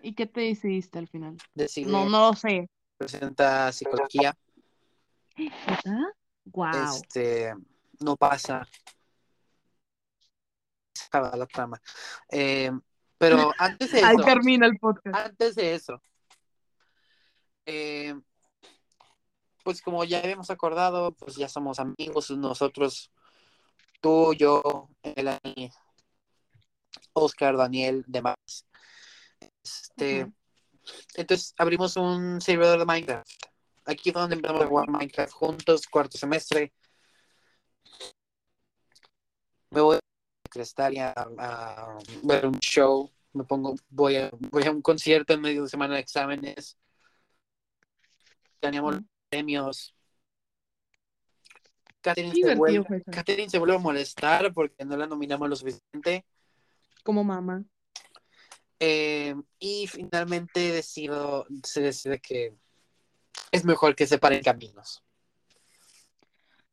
[0.00, 1.36] ¿Y qué te decidiste al final?
[1.86, 2.70] No, no lo sé.
[2.96, 4.32] presenta psicología,
[5.36, 6.04] ¿Verdad?
[6.44, 6.70] Wow.
[6.94, 7.52] este,
[7.98, 8.64] no pasa.
[11.12, 11.82] La trama.
[12.30, 12.70] Eh,
[13.18, 15.16] pero antes de Ahí eso, termina el podcast.
[15.16, 16.00] antes de eso,
[17.66, 18.14] eh,
[19.70, 23.12] pues como ya habíamos acordado, pues ya somos amigos nosotros,
[24.00, 25.70] tú, yo, Elani,
[27.12, 28.34] Oscar, Daniel, demás.
[29.62, 30.26] Este.
[31.14, 33.30] Entonces abrimos un servidor de Minecraft.
[33.84, 36.72] Aquí fue donde empezamos a jugar Minecraft juntos, cuarto semestre.
[39.70, 40.00] Me voy a
[40.50, 43.08] Crestalia a, a ver un show.
[43.34, 46.76] Me pongo, voy a, voy a un concierto en medio de semana de exámenes.
[48.62, 49.06] Ujú.
[49.30, 49.94] Premios.
[52.02, 53.10] Catherine se, vuelve, fue eso.
[53.10, 56.24] Catherine se vuelve a molestar porque no la nominamos lo suficiente.
[57.04, 57.62] Como mamá.
[58.78, 62.54] Eh, y finalmente decido, se decide que
[63.52, 65.02] es mejor que separen caminos.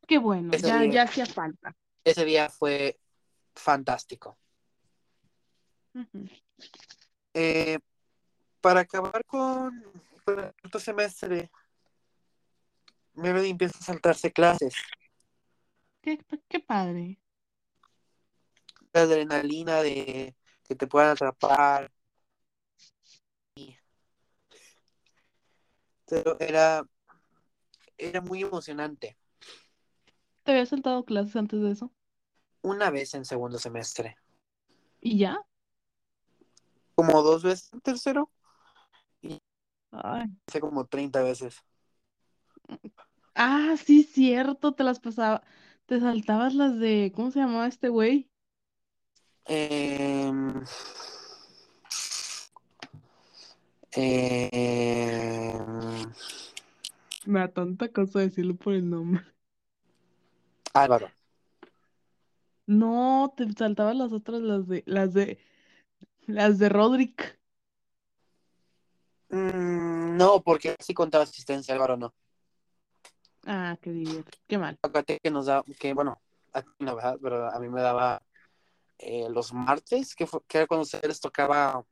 [0.06, 1.76] Qué bueno, Ese ya, día- ya hacía falta.
[2.02, 2.98] Ese día fue
[3.54, 4.38] fantástico.
[7.34, 7.78] Eh,
[8.62, 9.82] para acabar con,
[10.24, 11.50] con el cuarto semestre,
[13.18, 14.74] Melody empieza a saltarse clases.
[16.00, 17.18] Qué, qué padre.
[18.92, 21.90] La adrenalina de que te puedan atrapar.
[23.56, 23.76] Y-
[26.06, 26.84] Pero era,
[27.98, 29.18] era muy emocionante.
[30.44, 31.92] ¿Te había saltado clases antes de eso?
[32.62, 34.16] Una vez en segundo semestre,
[35.00, 35.38] ¿Y ya?
[36.94, 38.30] como dos veces en tercero,
[39.92, 40.26] Ay.
[40.46, 41.62] hace como 30 veces.
[43.40, 45.44] Ah, sí, cierto, te las pasaba.
[45.86, 48.28] Te saltabas las de, ¿cómo se llamaba este güey?
[49.44, 50.64] Em,
[53.92, 54.58] em,
[57.26, 59.22] Me da tanta cosa decirlo por el nombre.
[60.74, 61.08] Álvaro.
[62.66, 65.38] No, te saltabas las otras, las de, las de,
[66.26, 67.38] las de Roderick.
[69.28, 72.12] Mm, no, porque sí contaba asistencia, Álvaro no.
[73.50, 74.78] Ah, qué divierte, qué mal.
[74.82, 76.20] Acuérdate que nos da, que bueno,
[76.52, 77.18] a ti no, ¿verdad?
[77.22, 78.20] Pero a mí me daba
[78.98, 81.82] eh, los martes, que, fue, que era cuando a ustedes les tocaba,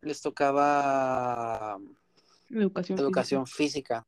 [0.00, 1.78] les tocaba
[2.48, 4.06] Educación educación física.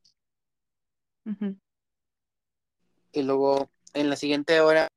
[3.13, 4.89] Y luego en la siguiente hora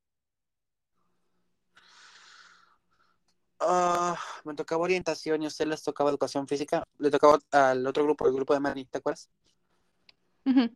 [3.60, 6.82] ah, me tocaba orientación y a ustedes les tocaba educación física.
[6.98, 9.30] Le tocaba al otro grupo, el grupo de Manny, ¿te acuerdas?
[10.46, 10.76] Ujú.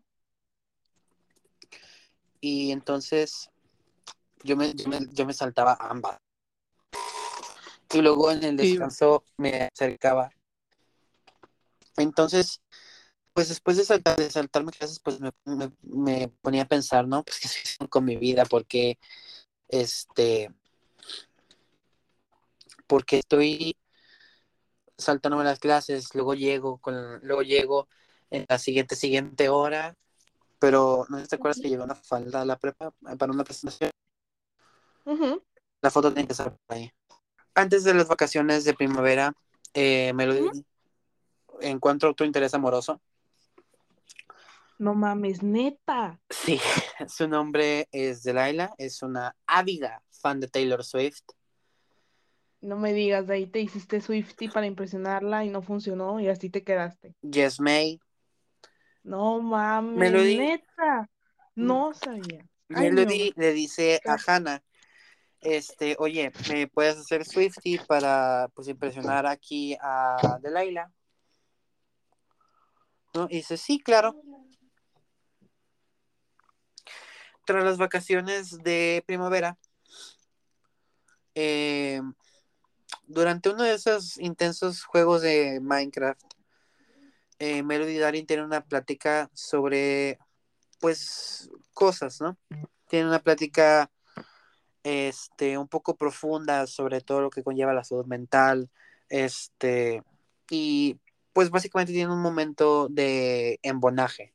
[2.41, 3.49] Y entonces
[4.43, 6.19] yo me, yo me, yo me saltaba ambas.
[7.93, 8.71] Y luego en el Sí.
[8.73, 10.29] descanso me acercaba
[11.97, 12.61] Entonces,
[13.33, 17.23] pues después de, saltar, de saltarme clases, pues me, me, me, ponía a pensar, ¿no?
[17.23, 18.99] Pues qué estoy con mi vida, porque
[19.69, 20.53] este,
[22.87, 23.77] porque estoy
[24.97, 27.87] saltándome las clases, luego llego, con, luego llego
[28.29, 29.95] en la siguiente, siguiente hora,
[30.59, 33.91] pero ¿no te acuerdas que llevé una falda a la prepa para una presentación?
[35.05, 35.43] Uh -huh.
[35.81, 36.91] La foto tiene que estar por ahí.
[37.53, 39.33] Antes de las vacaciones de primavera,
[39.73, 40.65] eh, me lo uh -huh.
[41.61, 43.01] encuentro otro interés amoroso.
[44.77, 46.19] No mames, neta.
[46.29, 46.59] Sí,
[47.07, 51.23] su nombre es Delilah, es una ávida fan de Taylor Swift.
[52.61, 56.49] No me digas, de ahí te hiciste Swifty para impresionarla y no funcionó y así
[56.49, 57.13] te quedaste.
[57.21, 57.99] Yes, May.
[59.05, 60.37] No mames, Melody.
[60.39, 61.07] neta.
[61.53, 62.43] No sabía.
[62.69, 63.41] Melody no.
[63.43, 64.63] le dice a Hannah,
[65.41, 70.91] este, oye, ¿me puedes hacer Swifty para pues impresionar aquí a Delilah?
[73.13, 73.27] ¿No?
[73.29, 74.19] Y dice, sí, claro.
[77.45, 79.55] Tras las vacaciones de primavera,
[81.35, 82.01] eh,
[83.05, 86.34] durante uno de esos intensos juegos de Minecraft,
[87.39, 90.19] eh, Melody Darin tiene una plática sobre,
[90.79, 92.37] pues, cosas, ¿no?
[92.87, 93.91] Tiene una plática
[94.83, 98.69] este, un poco profunda sobre todo lo que conlleva la salud mental,
[99.09, 100.03] este,
[100.49, 100.99] y
[101.33, 104.33] pues básicamente tiene un momento de embonaje.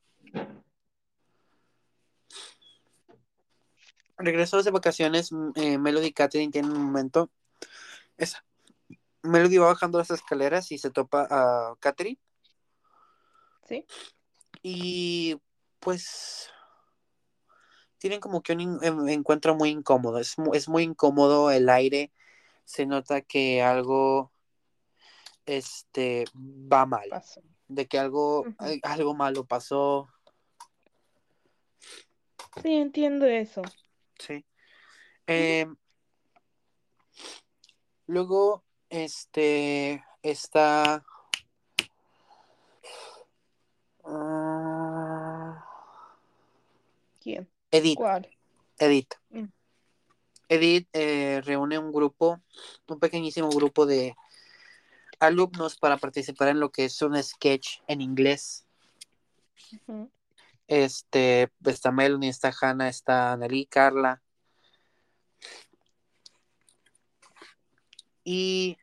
[4.19, 7.31] Regresó de vacaciones, eh, Melody y Catherine tienen un momento.
[9.23, 12.19] Melody va bajando las escaleras y se topa a Catherine.
[13.71, 13.87] Sí.
[14.65, 15.41] Y
[15.79, 16.51] pues
[17.99, 20.19] tienen como que un encuentro muy incómodo.
[20.19, 22.11] Es, es muy incómodo el aire.
[22.65, 24.33] Se nota que algo
[25.47, 27.09] este va mal.
[27.11, 27.43] Pasó.
[27.69, 28.45] De que algo,
[28.83, 30.09] algo malo pasó.
[32.61, 33.63] Sí, entiendo eso.
[34.19, 34.45] Sí.
[35.29, 35.67] Eh,
[38.07, 41.05] luego, este, está...
[47.21, 47.49] ¿Quién?
[47.71, 48.29] Edith, ¿Cuál?
[48.79, 49.15] Edith.
[49.31, 49.45] Mm.
[50.49, 52.41] Edith eh, reúne un grupo,
[52.89, 54.17] un pequeñísimo grupo de
[55.21, 58.67] alumnos para participar en lo que es un sketch en inglés.
[60.67, 64.23] Este, está Melanie, está Hannah, está Annalí, Carla.
[68.25, 68.77] Y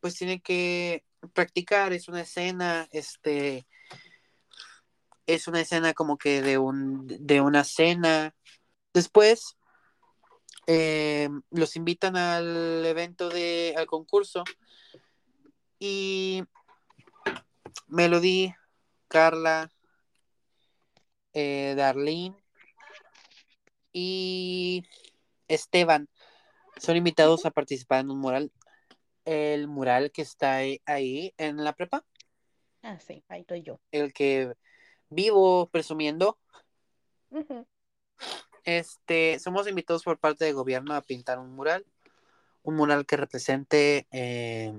[0.00, 3.66] pues tiene que practicar, es una escena, este,
[5.26, 8.34] es una escena como que de un, de una cena.
[8.94, 9.56] Después
[10.66, 14.44] eh, los invitan al evento de, al concurso
[15.78, 16.42] y
[17.88, 18.54] Melody,
[19.08, 19.70] Carla,
[21.32, 22.36] eh, Darlene
[23.92, 24.84] y
[25.48, 26.08] Esteban
[26.78, 28.52] son invitados a participar en un mural.
[29.24, 32.04] El mural que está ahí, ahí en la prepa,
[32.82, 33.80] Ah, sí, ahí estoy yo.
[33.90, 34.54] el que
[35.08, 36.38] vivo presumiendo.
[38.64, 41.86] Este, somos invitados por parte del gobierno a pintar un mural,
[42.62, 44.72] un mural que represente eh,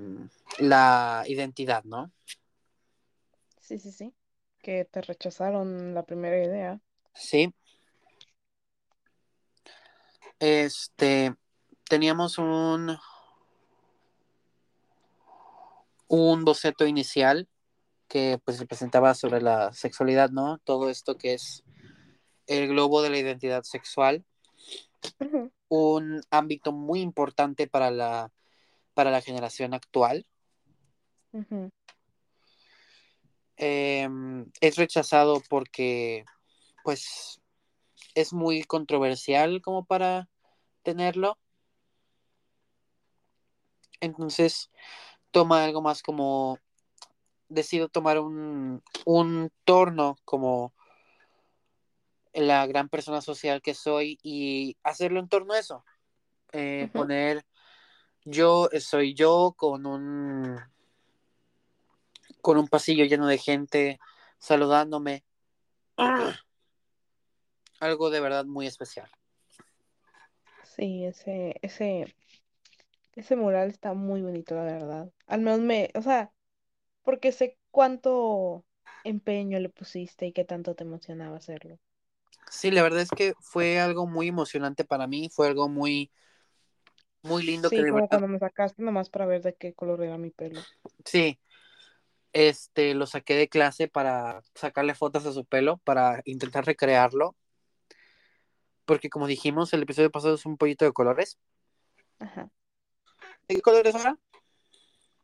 [0.59, 2.11] la identidad, ¿no?
[3.61, 4.13] Sí, sí, sí.
[4.59, 6.81] Que te rechazaron la primera idea.
[7.13, 7.53] Sí.
[10.39, 11.35] Este,
[11.87, 12.97] teníamos un
[16.07, 17.47] un boceto inicial
[18.07, 20.59] que pues representaba sobre la sexualidad, ¿no?
[20.59, 21.63] Todo esto que es
[22.47, 24.25] el globo de la identidad sexual,
[25.67, 28.31] un ámbito muy importante para la
[28.93, 30.25] para la generación actual.
[33.57, 34.09] Eh,
[34.61, 36.25] es rechazado porque
[36.83, 37.41] pues
[38.15, 40.29] es muy controversial como para
[40.81, 41.37] tenerlo.
[43.99, 44.71] Entonces
[45.31, 46.59] toma algo más como
[47.49, 50.73] decido tomar un, un torno como
[52.33, 55.83] la gran persona social que soy y hacerlo en torno a eso.
[56.53, 56.89] Eh.
[56.93, 57.43] Poner
[58.23, 60.59] yo soy yo con un
[62.41, 63.99] con un pasillo lleno de gente
[64.39, 65.23] saludándome.
[67.79, 69.09] Algo de verdad muy especial.
[70.63, 72.15] Sí, ese, ese,
[73.13, 75.11] ese mural está muy bonito, la verdad.
[75.25, 76.31] Al menos me, o sea,
[77.07, 78.65] porque sé cuánto
[79.05, 81.79] empeño le pusiste y qué tanto te emocionaba hacerlo.
[82.51, 86.11] Sí, la verdad es que fue algo muy emocionante para mí, fue algo muy
[87.23, 89.73] muy lindo que Sí, de como verdad cuando me sacaste nomás para ver de qué
[89.73, 90.61] color era mi pelo.
[91.05, 91.39] Sí,
[92.33, 97.35] este, lo saqué de clase para sacarle fotos a su pelo, para intentar recrearlo.
[98.85, 101.37] Porque como dijimos, el episodio pasado es un pollito de colores.
[102.19, 102.49] Ajá.
[103.47, 104.17] ¿De qué colores ahora?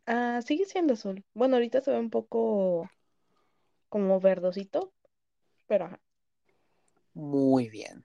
[0.05, 1.23] Ah, sigue siendo azul.
[1.33, 2.89] Bueno, ahorita se ve un poco
[3.89, 4.91] como verdosito,
[5.67, 5.99] pero ajá.
[7.13, 8.03] Muy bien.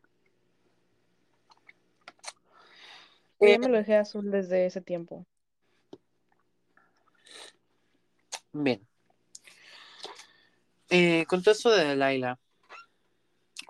[3.40, 5.26] Yo Eh, ya me lo dejé azul desde ese tiempo.
[8.52, 8.86] bien.
[10.90, 12.38] Eh, con todo esto de Laila,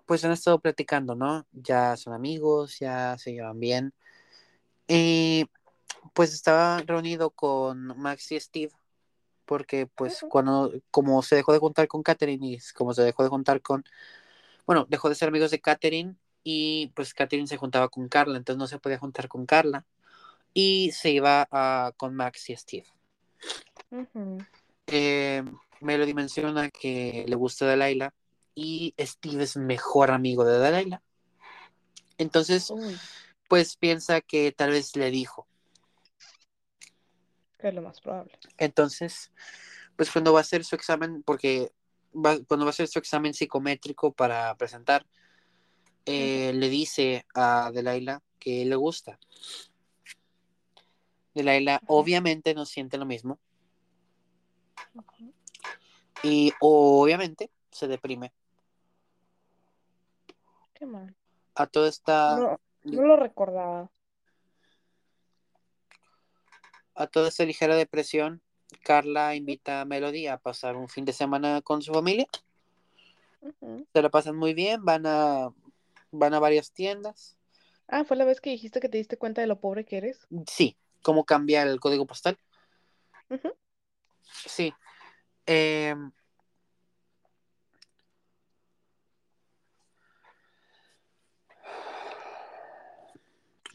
[0.07, 1.47] pues han estado platicando, ¿no?
[1.53, 3.93] Ya son amigos, ya se llevan bien.
[4.87, 5.45] Y
[6.19, 8.73] pues estaba reunido con Max y Steve,
[9.45, 13.29] porque pues cuando, como se dejó de juntar con Katherine y como se dejó de
[13.29, 13.85] juntar con,
[14.67, 18.59] bueno, dejó de ser amigos de Katherine y pues Katherine se juntaba con Carla, entonces
[18.59, 19.87] no se podía juntar con Carla
[20.53, 22.87] y se iba a- con Max y Steve.
[23.93, 24.39] Ujú.
[24.89, 25.45] Eh,
[25.81, 28.13] Melody menciona que le gusta Delilah
[28.57, 31.01] y Steve es mejor amigo de Delilah.
[32.19, 32.99] Entonces, Uy,
[33.47, 35.48] pues piensa que tal vez le dijo.
[37.59, 38.33] Que es lo más probable.
[38.57, 39.31] Entonces,
[39.97, 41.73] pues cuando va a hacer su examen, porque
[42.15, 45.05] va- cuando va a hacer su examen psicométrico para presentar,
[46.07, 49.19] eh, le dice a Delilah que le gusta.
[51.35, 53.39] Delilah obviamente no siente lo mismo
[56.23, 58.33] y obviamente se deprime.
[60.75, 61.15] Qué mal.
[61.55, 63.91] A toda esta, No, no lo recordaba.
[66.99, 68.43] A toda esta ligera depresión,
[68.83, 72.27] Carla invita a Melody a pasar un fin de semana con su familia.
[73.93, 75.49] Se la pasan muy bien, van a,
[76.11, 77.37] van a varias tiendas.
[77.87, 80.27] Ah, fue la vez que dijiste que te diste cuenta de lo pobre que eres.
[80.47, 82.37] Sí, cómo cambia el código postal.
[84.23, 84.75] Sí.
[85.47, 85.95] Eh,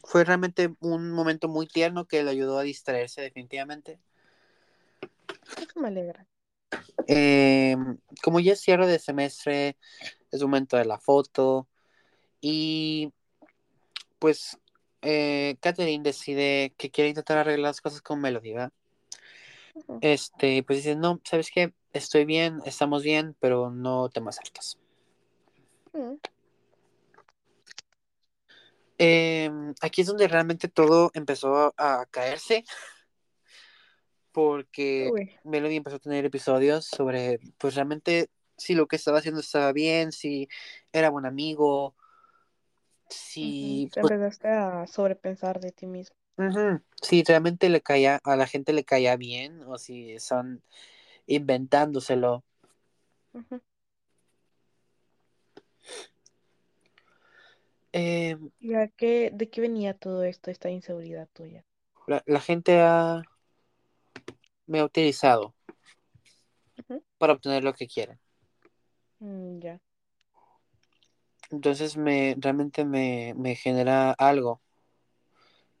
[0.04, 3.98] fue realmente un momento muy tierno que le ayudó a distraerse definitivamente.
[5.76, 6.26] Me alegra.
[7.08, 7.76] Eh,
[8.22, 9.76] como ya es cierre de semestre,
[10.30, 11.66] es momento de la foto
[12.40, 13.12] y
[14.18, 14.58] pues
[15.02, 18.72] eh, Catherine decide que quiere intentar arreglar las cosas con Melody, ¿verdad?
[20.00, 21.74] Este, pues dice, no, ¿sabes qué?
[21.92, 24.78] Estoy bien, estamos bien, pero no te me acercas.
[25.92, 26.14] Mm.
[28.98, 32.64] Eh, aquí es donde realmente todo empezó a, a caerse
[34.34, 35.30] porque Uy.
[35.44, 40.10] Melody empezó a tener episodios sobre, pues realmente, si lo que estaba haciendo estaba bien,
[40.10, 40.48] si
[40.92, 41.94] era buen amigo,
[43.08, 43.88] si.
[43.94, 46.16] Te pues, empezaste a sobrepensar de ti mismo.
[46.36, 50.60] ujú, si realmente le caía, a la gente le caía bien o si están
[51.26, 52.42] inventándoselo.
[53.34, 53.60] Ujú.
[57.96, 61.64] Eh, ¿Y a qué, de qué venía todo esto, esta inseguridad tuya?
[62.08, 63.22] la, la gente ha,
[64.66, 65.54] me ha utilizado
[67.18, 68.18] para obtener lo que quieren.
[69.20, 69.80] Mm, ya.
[71.52, 74.60] Entonces me realmente me, me genera algo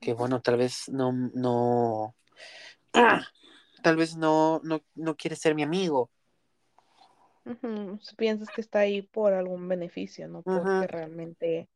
[0.00, 2.14] que bueno, tal vez no, no,
[3.82, 6.10] tal vez no, no, no quiere ser mi amigo.
[8.00, 11.68] Si Piensas que está ahí por algún beneficio, no porque realmente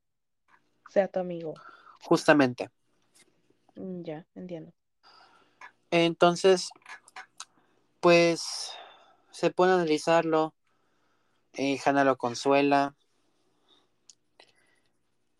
[0.88, 1.54] sea tu amigo.
[2.02, 2.70] justamente.
[3.76, 4.72] Mm, Ya, entiendo.
[5.90, 6.70] Entonces,
[8.00, 8.72] pues
[9.30, 10.54] se pone a analizarlo.
[11.54, 12.94] eh, Hannah lo consuela.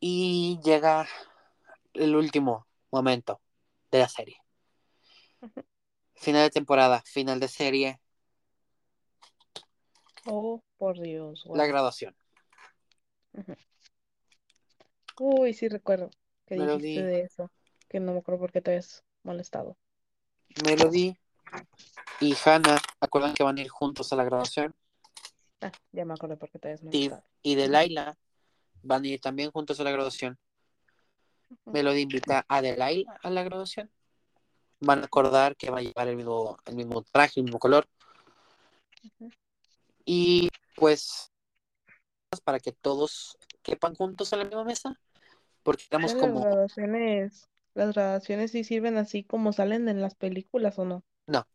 [0.00, 1.06] Y llega
[1.94, 3.40] el último momento
[3.90, 4.40] de la serie.
[6.14, 8.00] Final de temporada, final de serie,
[10.26, 12.14] Oh, por Dios, la graduación.
[15.20, 16.10] Uy, sí recuerdo
[16.46, 17.50] que dijiste de eso,
[17.88, 19.76] que no me acuerdo por qué te habías molestado.
[20.64, 21.16] Melody
[22.20, 24.74] y Hannah acuerdan que van a ir juntos a la graduación.
[25.60, 27.22] Ah, ya me acuerdo por qué te habías molestado.
[27.42, 28.16] y Ujú, Delilah
[28.82, 30.38] van a ir también juntos a la graduación.
[31.64, 33.90] Melody invita a Delilah a la graduación.
[34.80, 37.88] Van a acordar que va a llevar el mismo, el mismo traje, el mismo color.
[40.04, 41.32] Y pues
[42.44, 45.00] para que todos quepan juntos en la misma mesa.
[45.68, 50.14] Porque éramos Pero las como, graduaciones, las graduaciones sí sirven así como salen en las
[50.14, 51.04] películas o no.
[51.26, 51.46] no,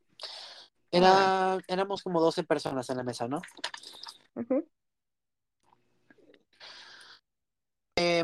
[0.93, 3.41] Ah, era, éramos como 12 personas en la mesa, ¿no?
[7.95, 8.23] Eh,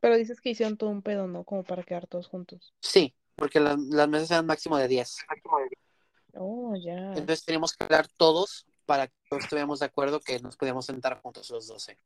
[0.00, 1.44] Pero dices que hicieron todo un pedo, ¿no?
[1.44, 2.72] Como para quedar todos juntos.
[2.80, 5.18] sí, porque las, las mesas eran máximo de 10.
[6.36, 6.94] Oh, ya.
[7.08, 11.20] Entonces teníamos que hablar todos para que todos estuviéramos de acuerdo que nos podíamos sentar
[11.20, 11.98] juntos los 12.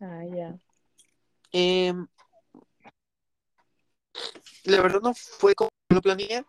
[0.00, 0.56] Ah, ya.
[1.58, 1.94] Eh,
[4.64, 6.44] la verdad no fue como lo planeé.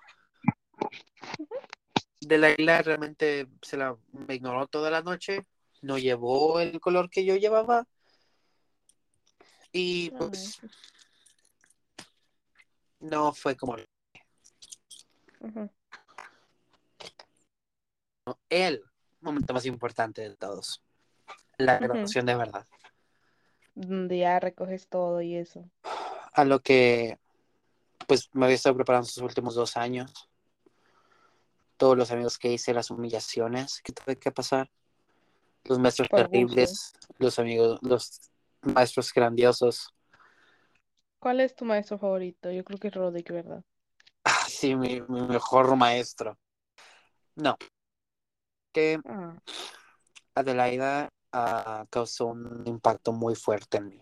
[2.19, 5.47] De la isla realmente se la me ignoró toda la noche.
[5.81, 7.87] No llevó el color que yo llevaba.
[9.71, 10.59] Y pues
[12.99, 13.77] no fue como
[15.39, 15.69] ujú.
[18.49, 18.83] el
[19.21, 20.83] momento más importante de todos.
[21.57, 22.67] La graduación de verdad.
[23.80, 25.69] Donde ya recoges todo y eso.
[26.34, 27.19] A lo que
[28.07, 30.30] pues me había estado preparando estos últimos dos años.
[31.78, 34.71] Todos los amigos que hice, las humillaciones que tuve que pasar.
[35.65, 36.34] Los maestros Por gusto.
[36.34, 39.93] terribles, los amigos, los maestros grandiosos.
[41.19, 42.51] ¿Cuál es tu maestro favorito?
[42.51, 43.63] Yo creo que es Roderick, ¿verdad?
[44.23, 46.36] Ah, sí, mi, mi mejor maestro.
[47.36, 47.57] No.
[48.73, 49.36] Que Ah,
[50.34, 54.01] Adelaida ah, causó un impacto muy fuerte en mí.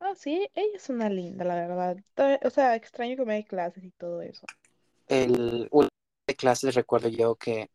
[0.00, 1.96] Ah, sí, ella es una linda, la verdad.
[2.44, 4.46] O sea, extraño que me dé clases y todo eso.
[5.08, 5.88] El último
[6.26, 7.70] de clases recuerdo yo que,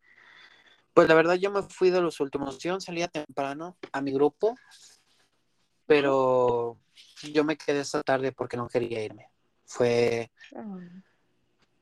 [0.94, 2.58] pues la verdad yo me fui de los últimos.
[2.58, 4.54] Yo salía temprano a mi grupo,
[5.86, 6.78] pero
[7.32, 9.28] yo me quedé esta tarde porque no quería irme.
[9.66, 10.30] Fue,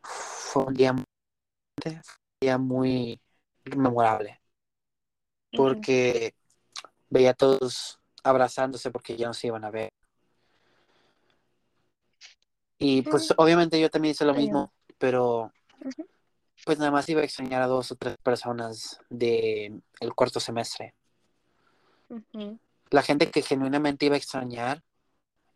[0.03, 1.05] fue un día, muy-
[1.83, 2.03] fue un
[2.41, 3.20] día muy
[3.64, 4.41] memorable
[5.57, 6.34] porque
[7.11, 9.92] veía a todos abrazándose porque ya no se iban a ver.
[12.78, 15.53] Y pues obviamente yo también hice lo mismo, pero
[16.64, 20.94] pues nada más iba a extrañar a dos o tres personas del el cuarto semestre.
[22.90, 24.82] La gente que genuinamente iba a extrañar,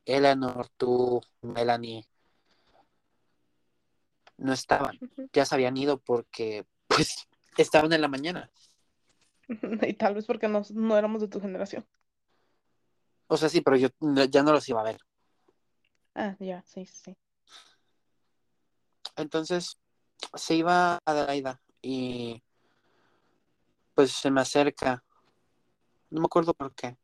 [0.05, 2.07] Eleanor, tú, Melanie,
[4.38, 4.99] no estaban.
[5.32, 7.26] Ya se habían ido porque pues
[7.57, 8.51] estaban en la mañana.
[9.88, 11.86] Y tal vez porque no, no éramos de tu generación.
[13.28, 13.88] O sea, sí, pero yo
[14.30, 14.99] ya no los iba a ver.
[16.14, 17.16] Ah, ya, sí, sí.
[19.16, 19.78] Entonces
[20.34, 22.42] se iba Adelaida y
[23.94, 25.03] pues se me acerca.
[26.11, 26.97] No me acuerdo por qué.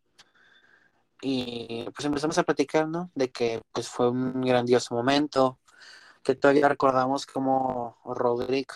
[1.22, 3.11] Y pues empezamos a platicar, ¿no?
[3.14, 5.61] De que pues fue un grandioso momento,
[6.22, 8.74] que todavía recordamos como Rodrigo,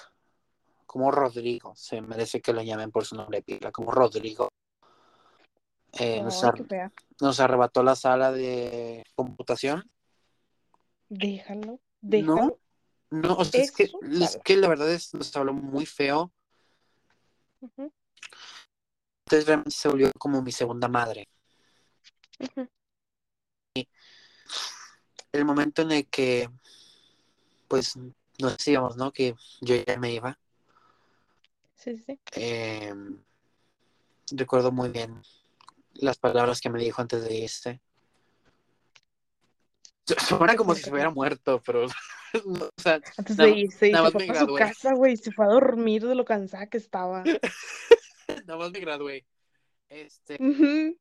[0.96, 4.48] como Rodrigo, se merece que lo llamen por su nombre de pila, como Rodrigo.
[5.92, 6.54] eh, nos, ar-
[7.38, 9.90] arrebató la sala de computación.
[11.10, 12.58] Déjalo, No, déjalo.
[13.10, 16.32] no, o sea, es que, es la verdad es nos habló muy feo.
[19.26, 21.28] Entonces realmente se volvió como mi segunda madre.
[22.40, 22.70] ujú.
[25.30, 26.48] El momento en el que,
[27.68, 27.96] pues,
[28.38, 29.12] nos decíamos, ¿no?
[29.12, 30.38] Que yo ya me iba.
[31.76, 32.92] Sí, sí, eh,
[34.32, 35.22] recuerdo muy bien
[35.94, 37.80] las palabras que me dijo antes de irse.
[40.28, 41.86] Suena ¿Qué como si ¿Qué se hubiera muerto, pero,
[42.44, 45.16] no, o sea, Antes nada, de irse, y nada se fue para su casa, güey.
[45.16, 47.24] Se fue a dormir de lo cansada que estaba.
[48.46, 49.26] Nada más me gradué.
[49.88, 50.96] Este, me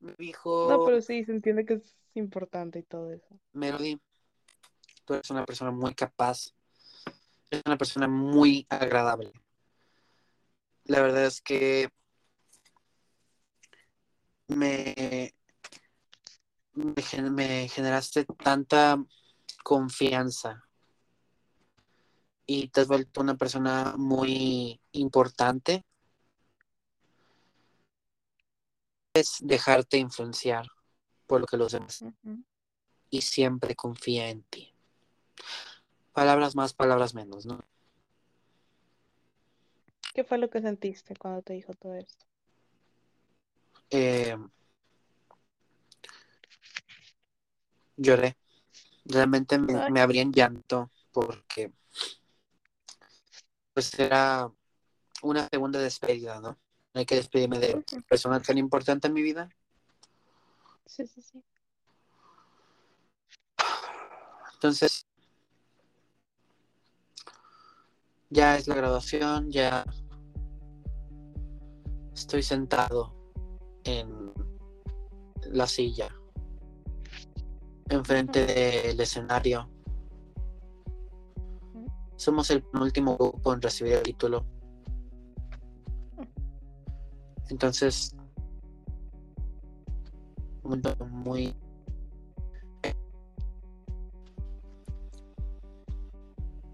[0.00, 3.38] No, dijo, pero sí, se entiende que es importante y todo eso.
[3.52, 3.98] Melody,
[5.04, 6.54] tú eres una persona muy capaz,
[7.50, 9.32] eres una persona muy agradable.
[10.84, 11.88] La verdad es que
[14.48, 15.32] me,
[16.74, 19.02] me, gen- me generaste tanta
[19.64, 20.62] confianza
[22.46, 25.84] y te has vuelto una persona muy importante.
[29.14, 30.66] Es dejarte influenciar
[31.26, 32.04] por lo que los demás
[33.10, 34.74] y siempre confía en ti.
[36.12, 37.60] Palabras más, palabras menos, ¿no?
[40.14, 42.26] ¿Qué fue lo que sentiste cuando te dijo todo esto?
[43.90, 44.36] Eh,
[47.96, 48.36] lloré.
[49.04, 51.72] Realmente me, me abrí en llanto porque
[53.74, 54.50] pues era
[55.22, 56.58] una segunda despedida, ¿no?
[56.94, 59.48] Hay que despedirme de persona tan importante en mi vida.
[60.86, 61.42] Sí, sí, sí.
[64.54, 65.06] Entonces,
[68.28, 69.84] ya es la graduación, ya
[72.14, 73.14] estoy sentado
[73.84, 74.32] en
[75.50, 76.14] la silla,
[77.88, 79.68] enfrente del escenario.
[82.16, 84.46] Somos el penúltimo grupo en recibir el título.
[87.48, 88.14] Entonces,
[91.10, 91.54] muy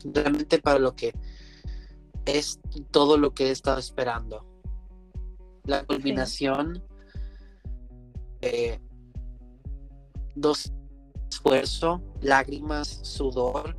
[0.04, 1.12] realmente para lo que
[2.24, 2.60] es
[2.90, 4.47] todo lo que he estado esperando.
[5.68, 6.82] La culminación
[8.40, 8.80] de
[10.34, 10.72] dos
[11.30, 13.76] esfuerzo, lágrimas, sudor.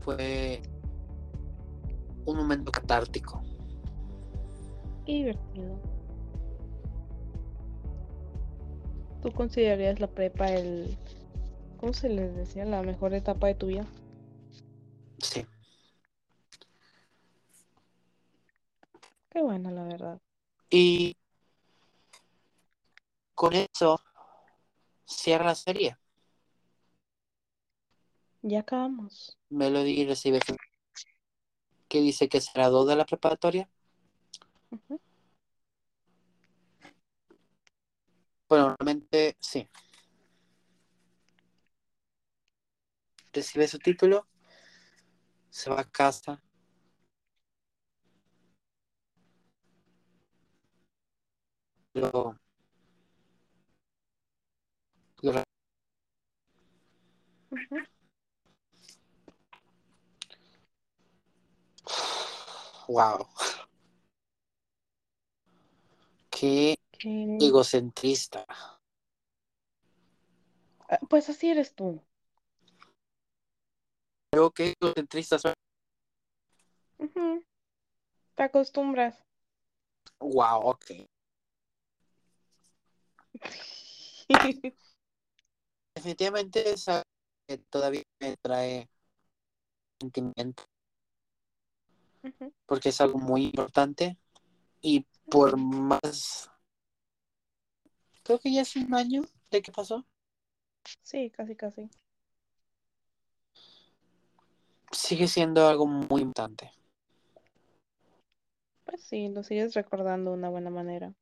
[0.00, 0.60] Fue
[2.24, 3.40] un momento catártico.
[5.04, 5.80] Qué divertido.
[9.22, 10.98] ¿Tú considerarías la prepa el...
[11.76, 12.64] ¿Cómo se les decía?
[12.64, 13.86] La mejor etapa de tu vida.
[15.18, 15.46] Sí.
[19.36, 20.18] Qué buena, la verdad.
[20.70, 21.14] Y
[23.34, 24.00] con eso
[25.04, 25.98] cierra la serie.
[28.40, 29.36] Ya acabamos.
[29.50, 30.56] Melody recibe su-
[31.86, 33.68] que dice que se graduó de la preparatoria.
[34.70, 34.98] Ujú.
[38.48, 39.68] Bueno, realmente sí.
[43.34, 44.26] Recibe su título,
[45.50, 46.42] se va a casa.
[51.96, 52.36] Lo,
[55.22, 55.42] lo-
[62.88, 63.26] wow.
[66.30, 68.44] Qué Que- egocentrista.
[70.88, 72.00] Ah, Pues así eres tú.
[74.30, 75.54] Creo que egocentrista soy.
[76.98, 77.42] Ujú.
[78.34, 79.24] Te acostumbras.
[80.20, 80.84] Wow, ok.
[85.94, 87.04] Definitivamente es algo
[87.48, 88.88] que todavía me trae
[90.00, 90.64] sentimiento
[92.66, 94.18] porque es algo muy importante
[94.82, 96.50] y por más
[98.24, 100.04] creo que ya es un año de que pasó
[101.02, 101.88] Sí, casi, casi.
[104.90, 106.72] sigue siendo algo muy importante
[108.84, 111.12] Pues sí, lo sigues recordando de una buena manera.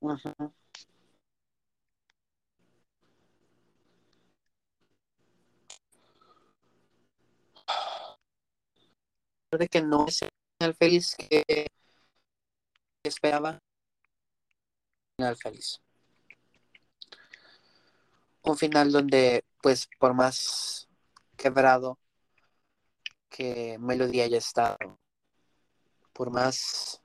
[0.00, 0.52] Ujú.
[9.58, 11.66] De que no es el final feliz que
[13.02, 13.58] esperaba
[15.16, 15.80] final feliz
[18.42, 20.88] un final donde pues por más
[21.36, 21.98] quebrado
[23.28, 24.76] que Melody haya estado
[26.12, 27.02] por más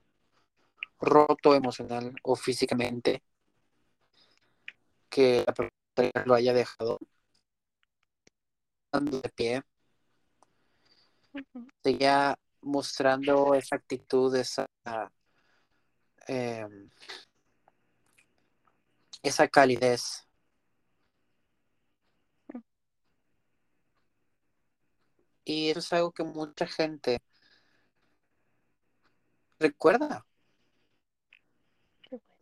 [1.00, 3.22] roto emocional o físicamente
[5.08, 6.98] que la lo haya dejado
[8.92, 9.62] de pie.
[11.82, 14.66] Seguía mostrando esa actitud esa
[16.28, 16.66] eh,
[19.22, 20.26] esa calidez
[25.44, 27.18] y eso es algo que mucha gente
[29.58, 30.26] recuerda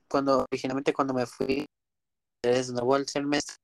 [0.09, 1.66] cuando originalmente cuando me fui
[2.42, 3.64] de nuevo al ¿Mm?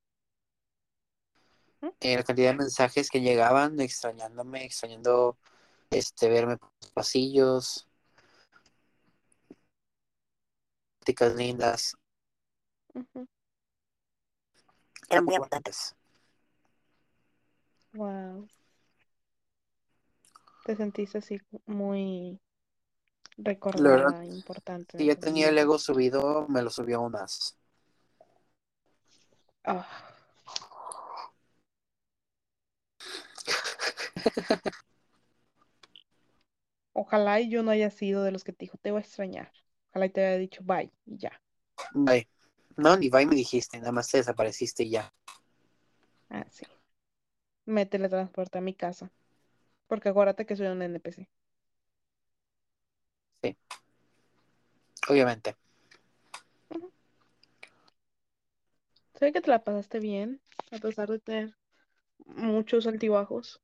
[1.99, 5.37] Eh, la cantidad de mensajes que llegaban extrañándome extrañando
[5.89, 7.87] este verme por los pasillos.
[10.99, 11.97] Pláticas lindas.
[15.09, 15.95] Eran muy importantes
[17.93, 18.47] Wow.
[20.63, 22.39] Te sentiste así muy
[23.37, 24.97] recordada, importante.
[24.97, 27.57] si yo tenía el ego subido me lo subió aún más
[29.63, 29.87] Ah,
[36.93, 39.51] ojalá y yo no haya sido de los que te dijo, te voy a extrañar.
[39.91, 41.41] Ojalá y te haya dicho bye y ya.
[41.93, 42.27] Bye.
[42.77, 45.13] no ni bye me dijiste nada más te desapareciste y ya
[46.29, 46.65] Ah, sí.
[47.65, 49.11] Me teletransporté a mi casa.
[49.87, 51.27] Porque acuérdate que soy un NPC.
[55.09, 55.57] obviamente
[59.15, 60.41] Sé que te la pasaste bien,
[60.71, 61.55] a pesar de tener
[62.25, 63.61] muchos altibajos.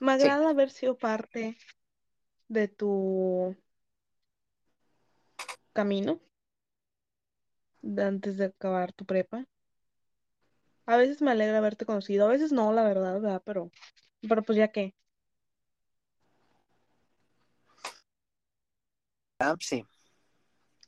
[0.00, 0.22] Me Sí.
[0.22, 1.56] agrada haber sido parte
[2.48, 3.56] de tu
[5.72, 6.20] camino
[7.82, 9.46] de antes de acabar tu prepa.
[10.86, 13.42] A veces me alegra haberte conocido, a veces no, la verdad, ¿verdad?
[13.44, 13.70] Pero,
[14.28, 14.94] pero pues ya que.
[19.40, 19.84] ah, sí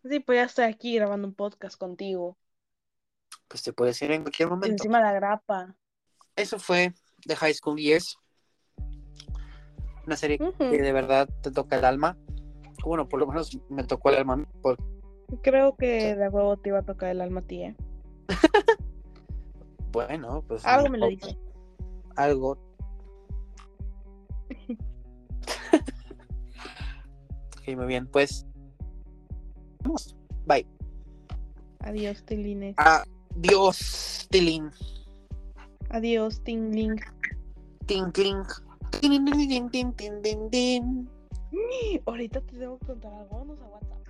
[0.02, 2.38] Sí, pues ya estoy aquí grabando un podcast contigo.
[3.48, 5.76] pues te puedes ir en cualquier momento encima la grapa.
[6.36, 6.94] eso fue
[7.26, 8.16] The High School Years
[10.06, 12.16] una serie que de verdad te toca el alma.
[12.84, 14.46] Bueno, por lo menos me tocó el alma.
[14.62, 14.76] Por...
[15.42, 17.76] Creo que de huevo te iba a tocar el alma a ti, ¿eh?
[19.92, 20.64] bueno, pues.
[20.64, 21.36] Algo me lo dice.
[22.16, 22.58] Algo.
[27.58, 28.46] ok, muy bien, pues.
[29.82, 30.16] Vamos.
[30.46, 30.66] Bye.
[31.80, 32.74] Adiós, Tilines.
[32.78, 34.70] Adiós, Tilín.
[35.90, 37.00] Adiós, Tingling.
[37.86, 38.46] Tingling.
[42.06, 43.28] Ahorita te tengo que contar algo.
[43.30, 44.08] Vámonos a WhatsApp.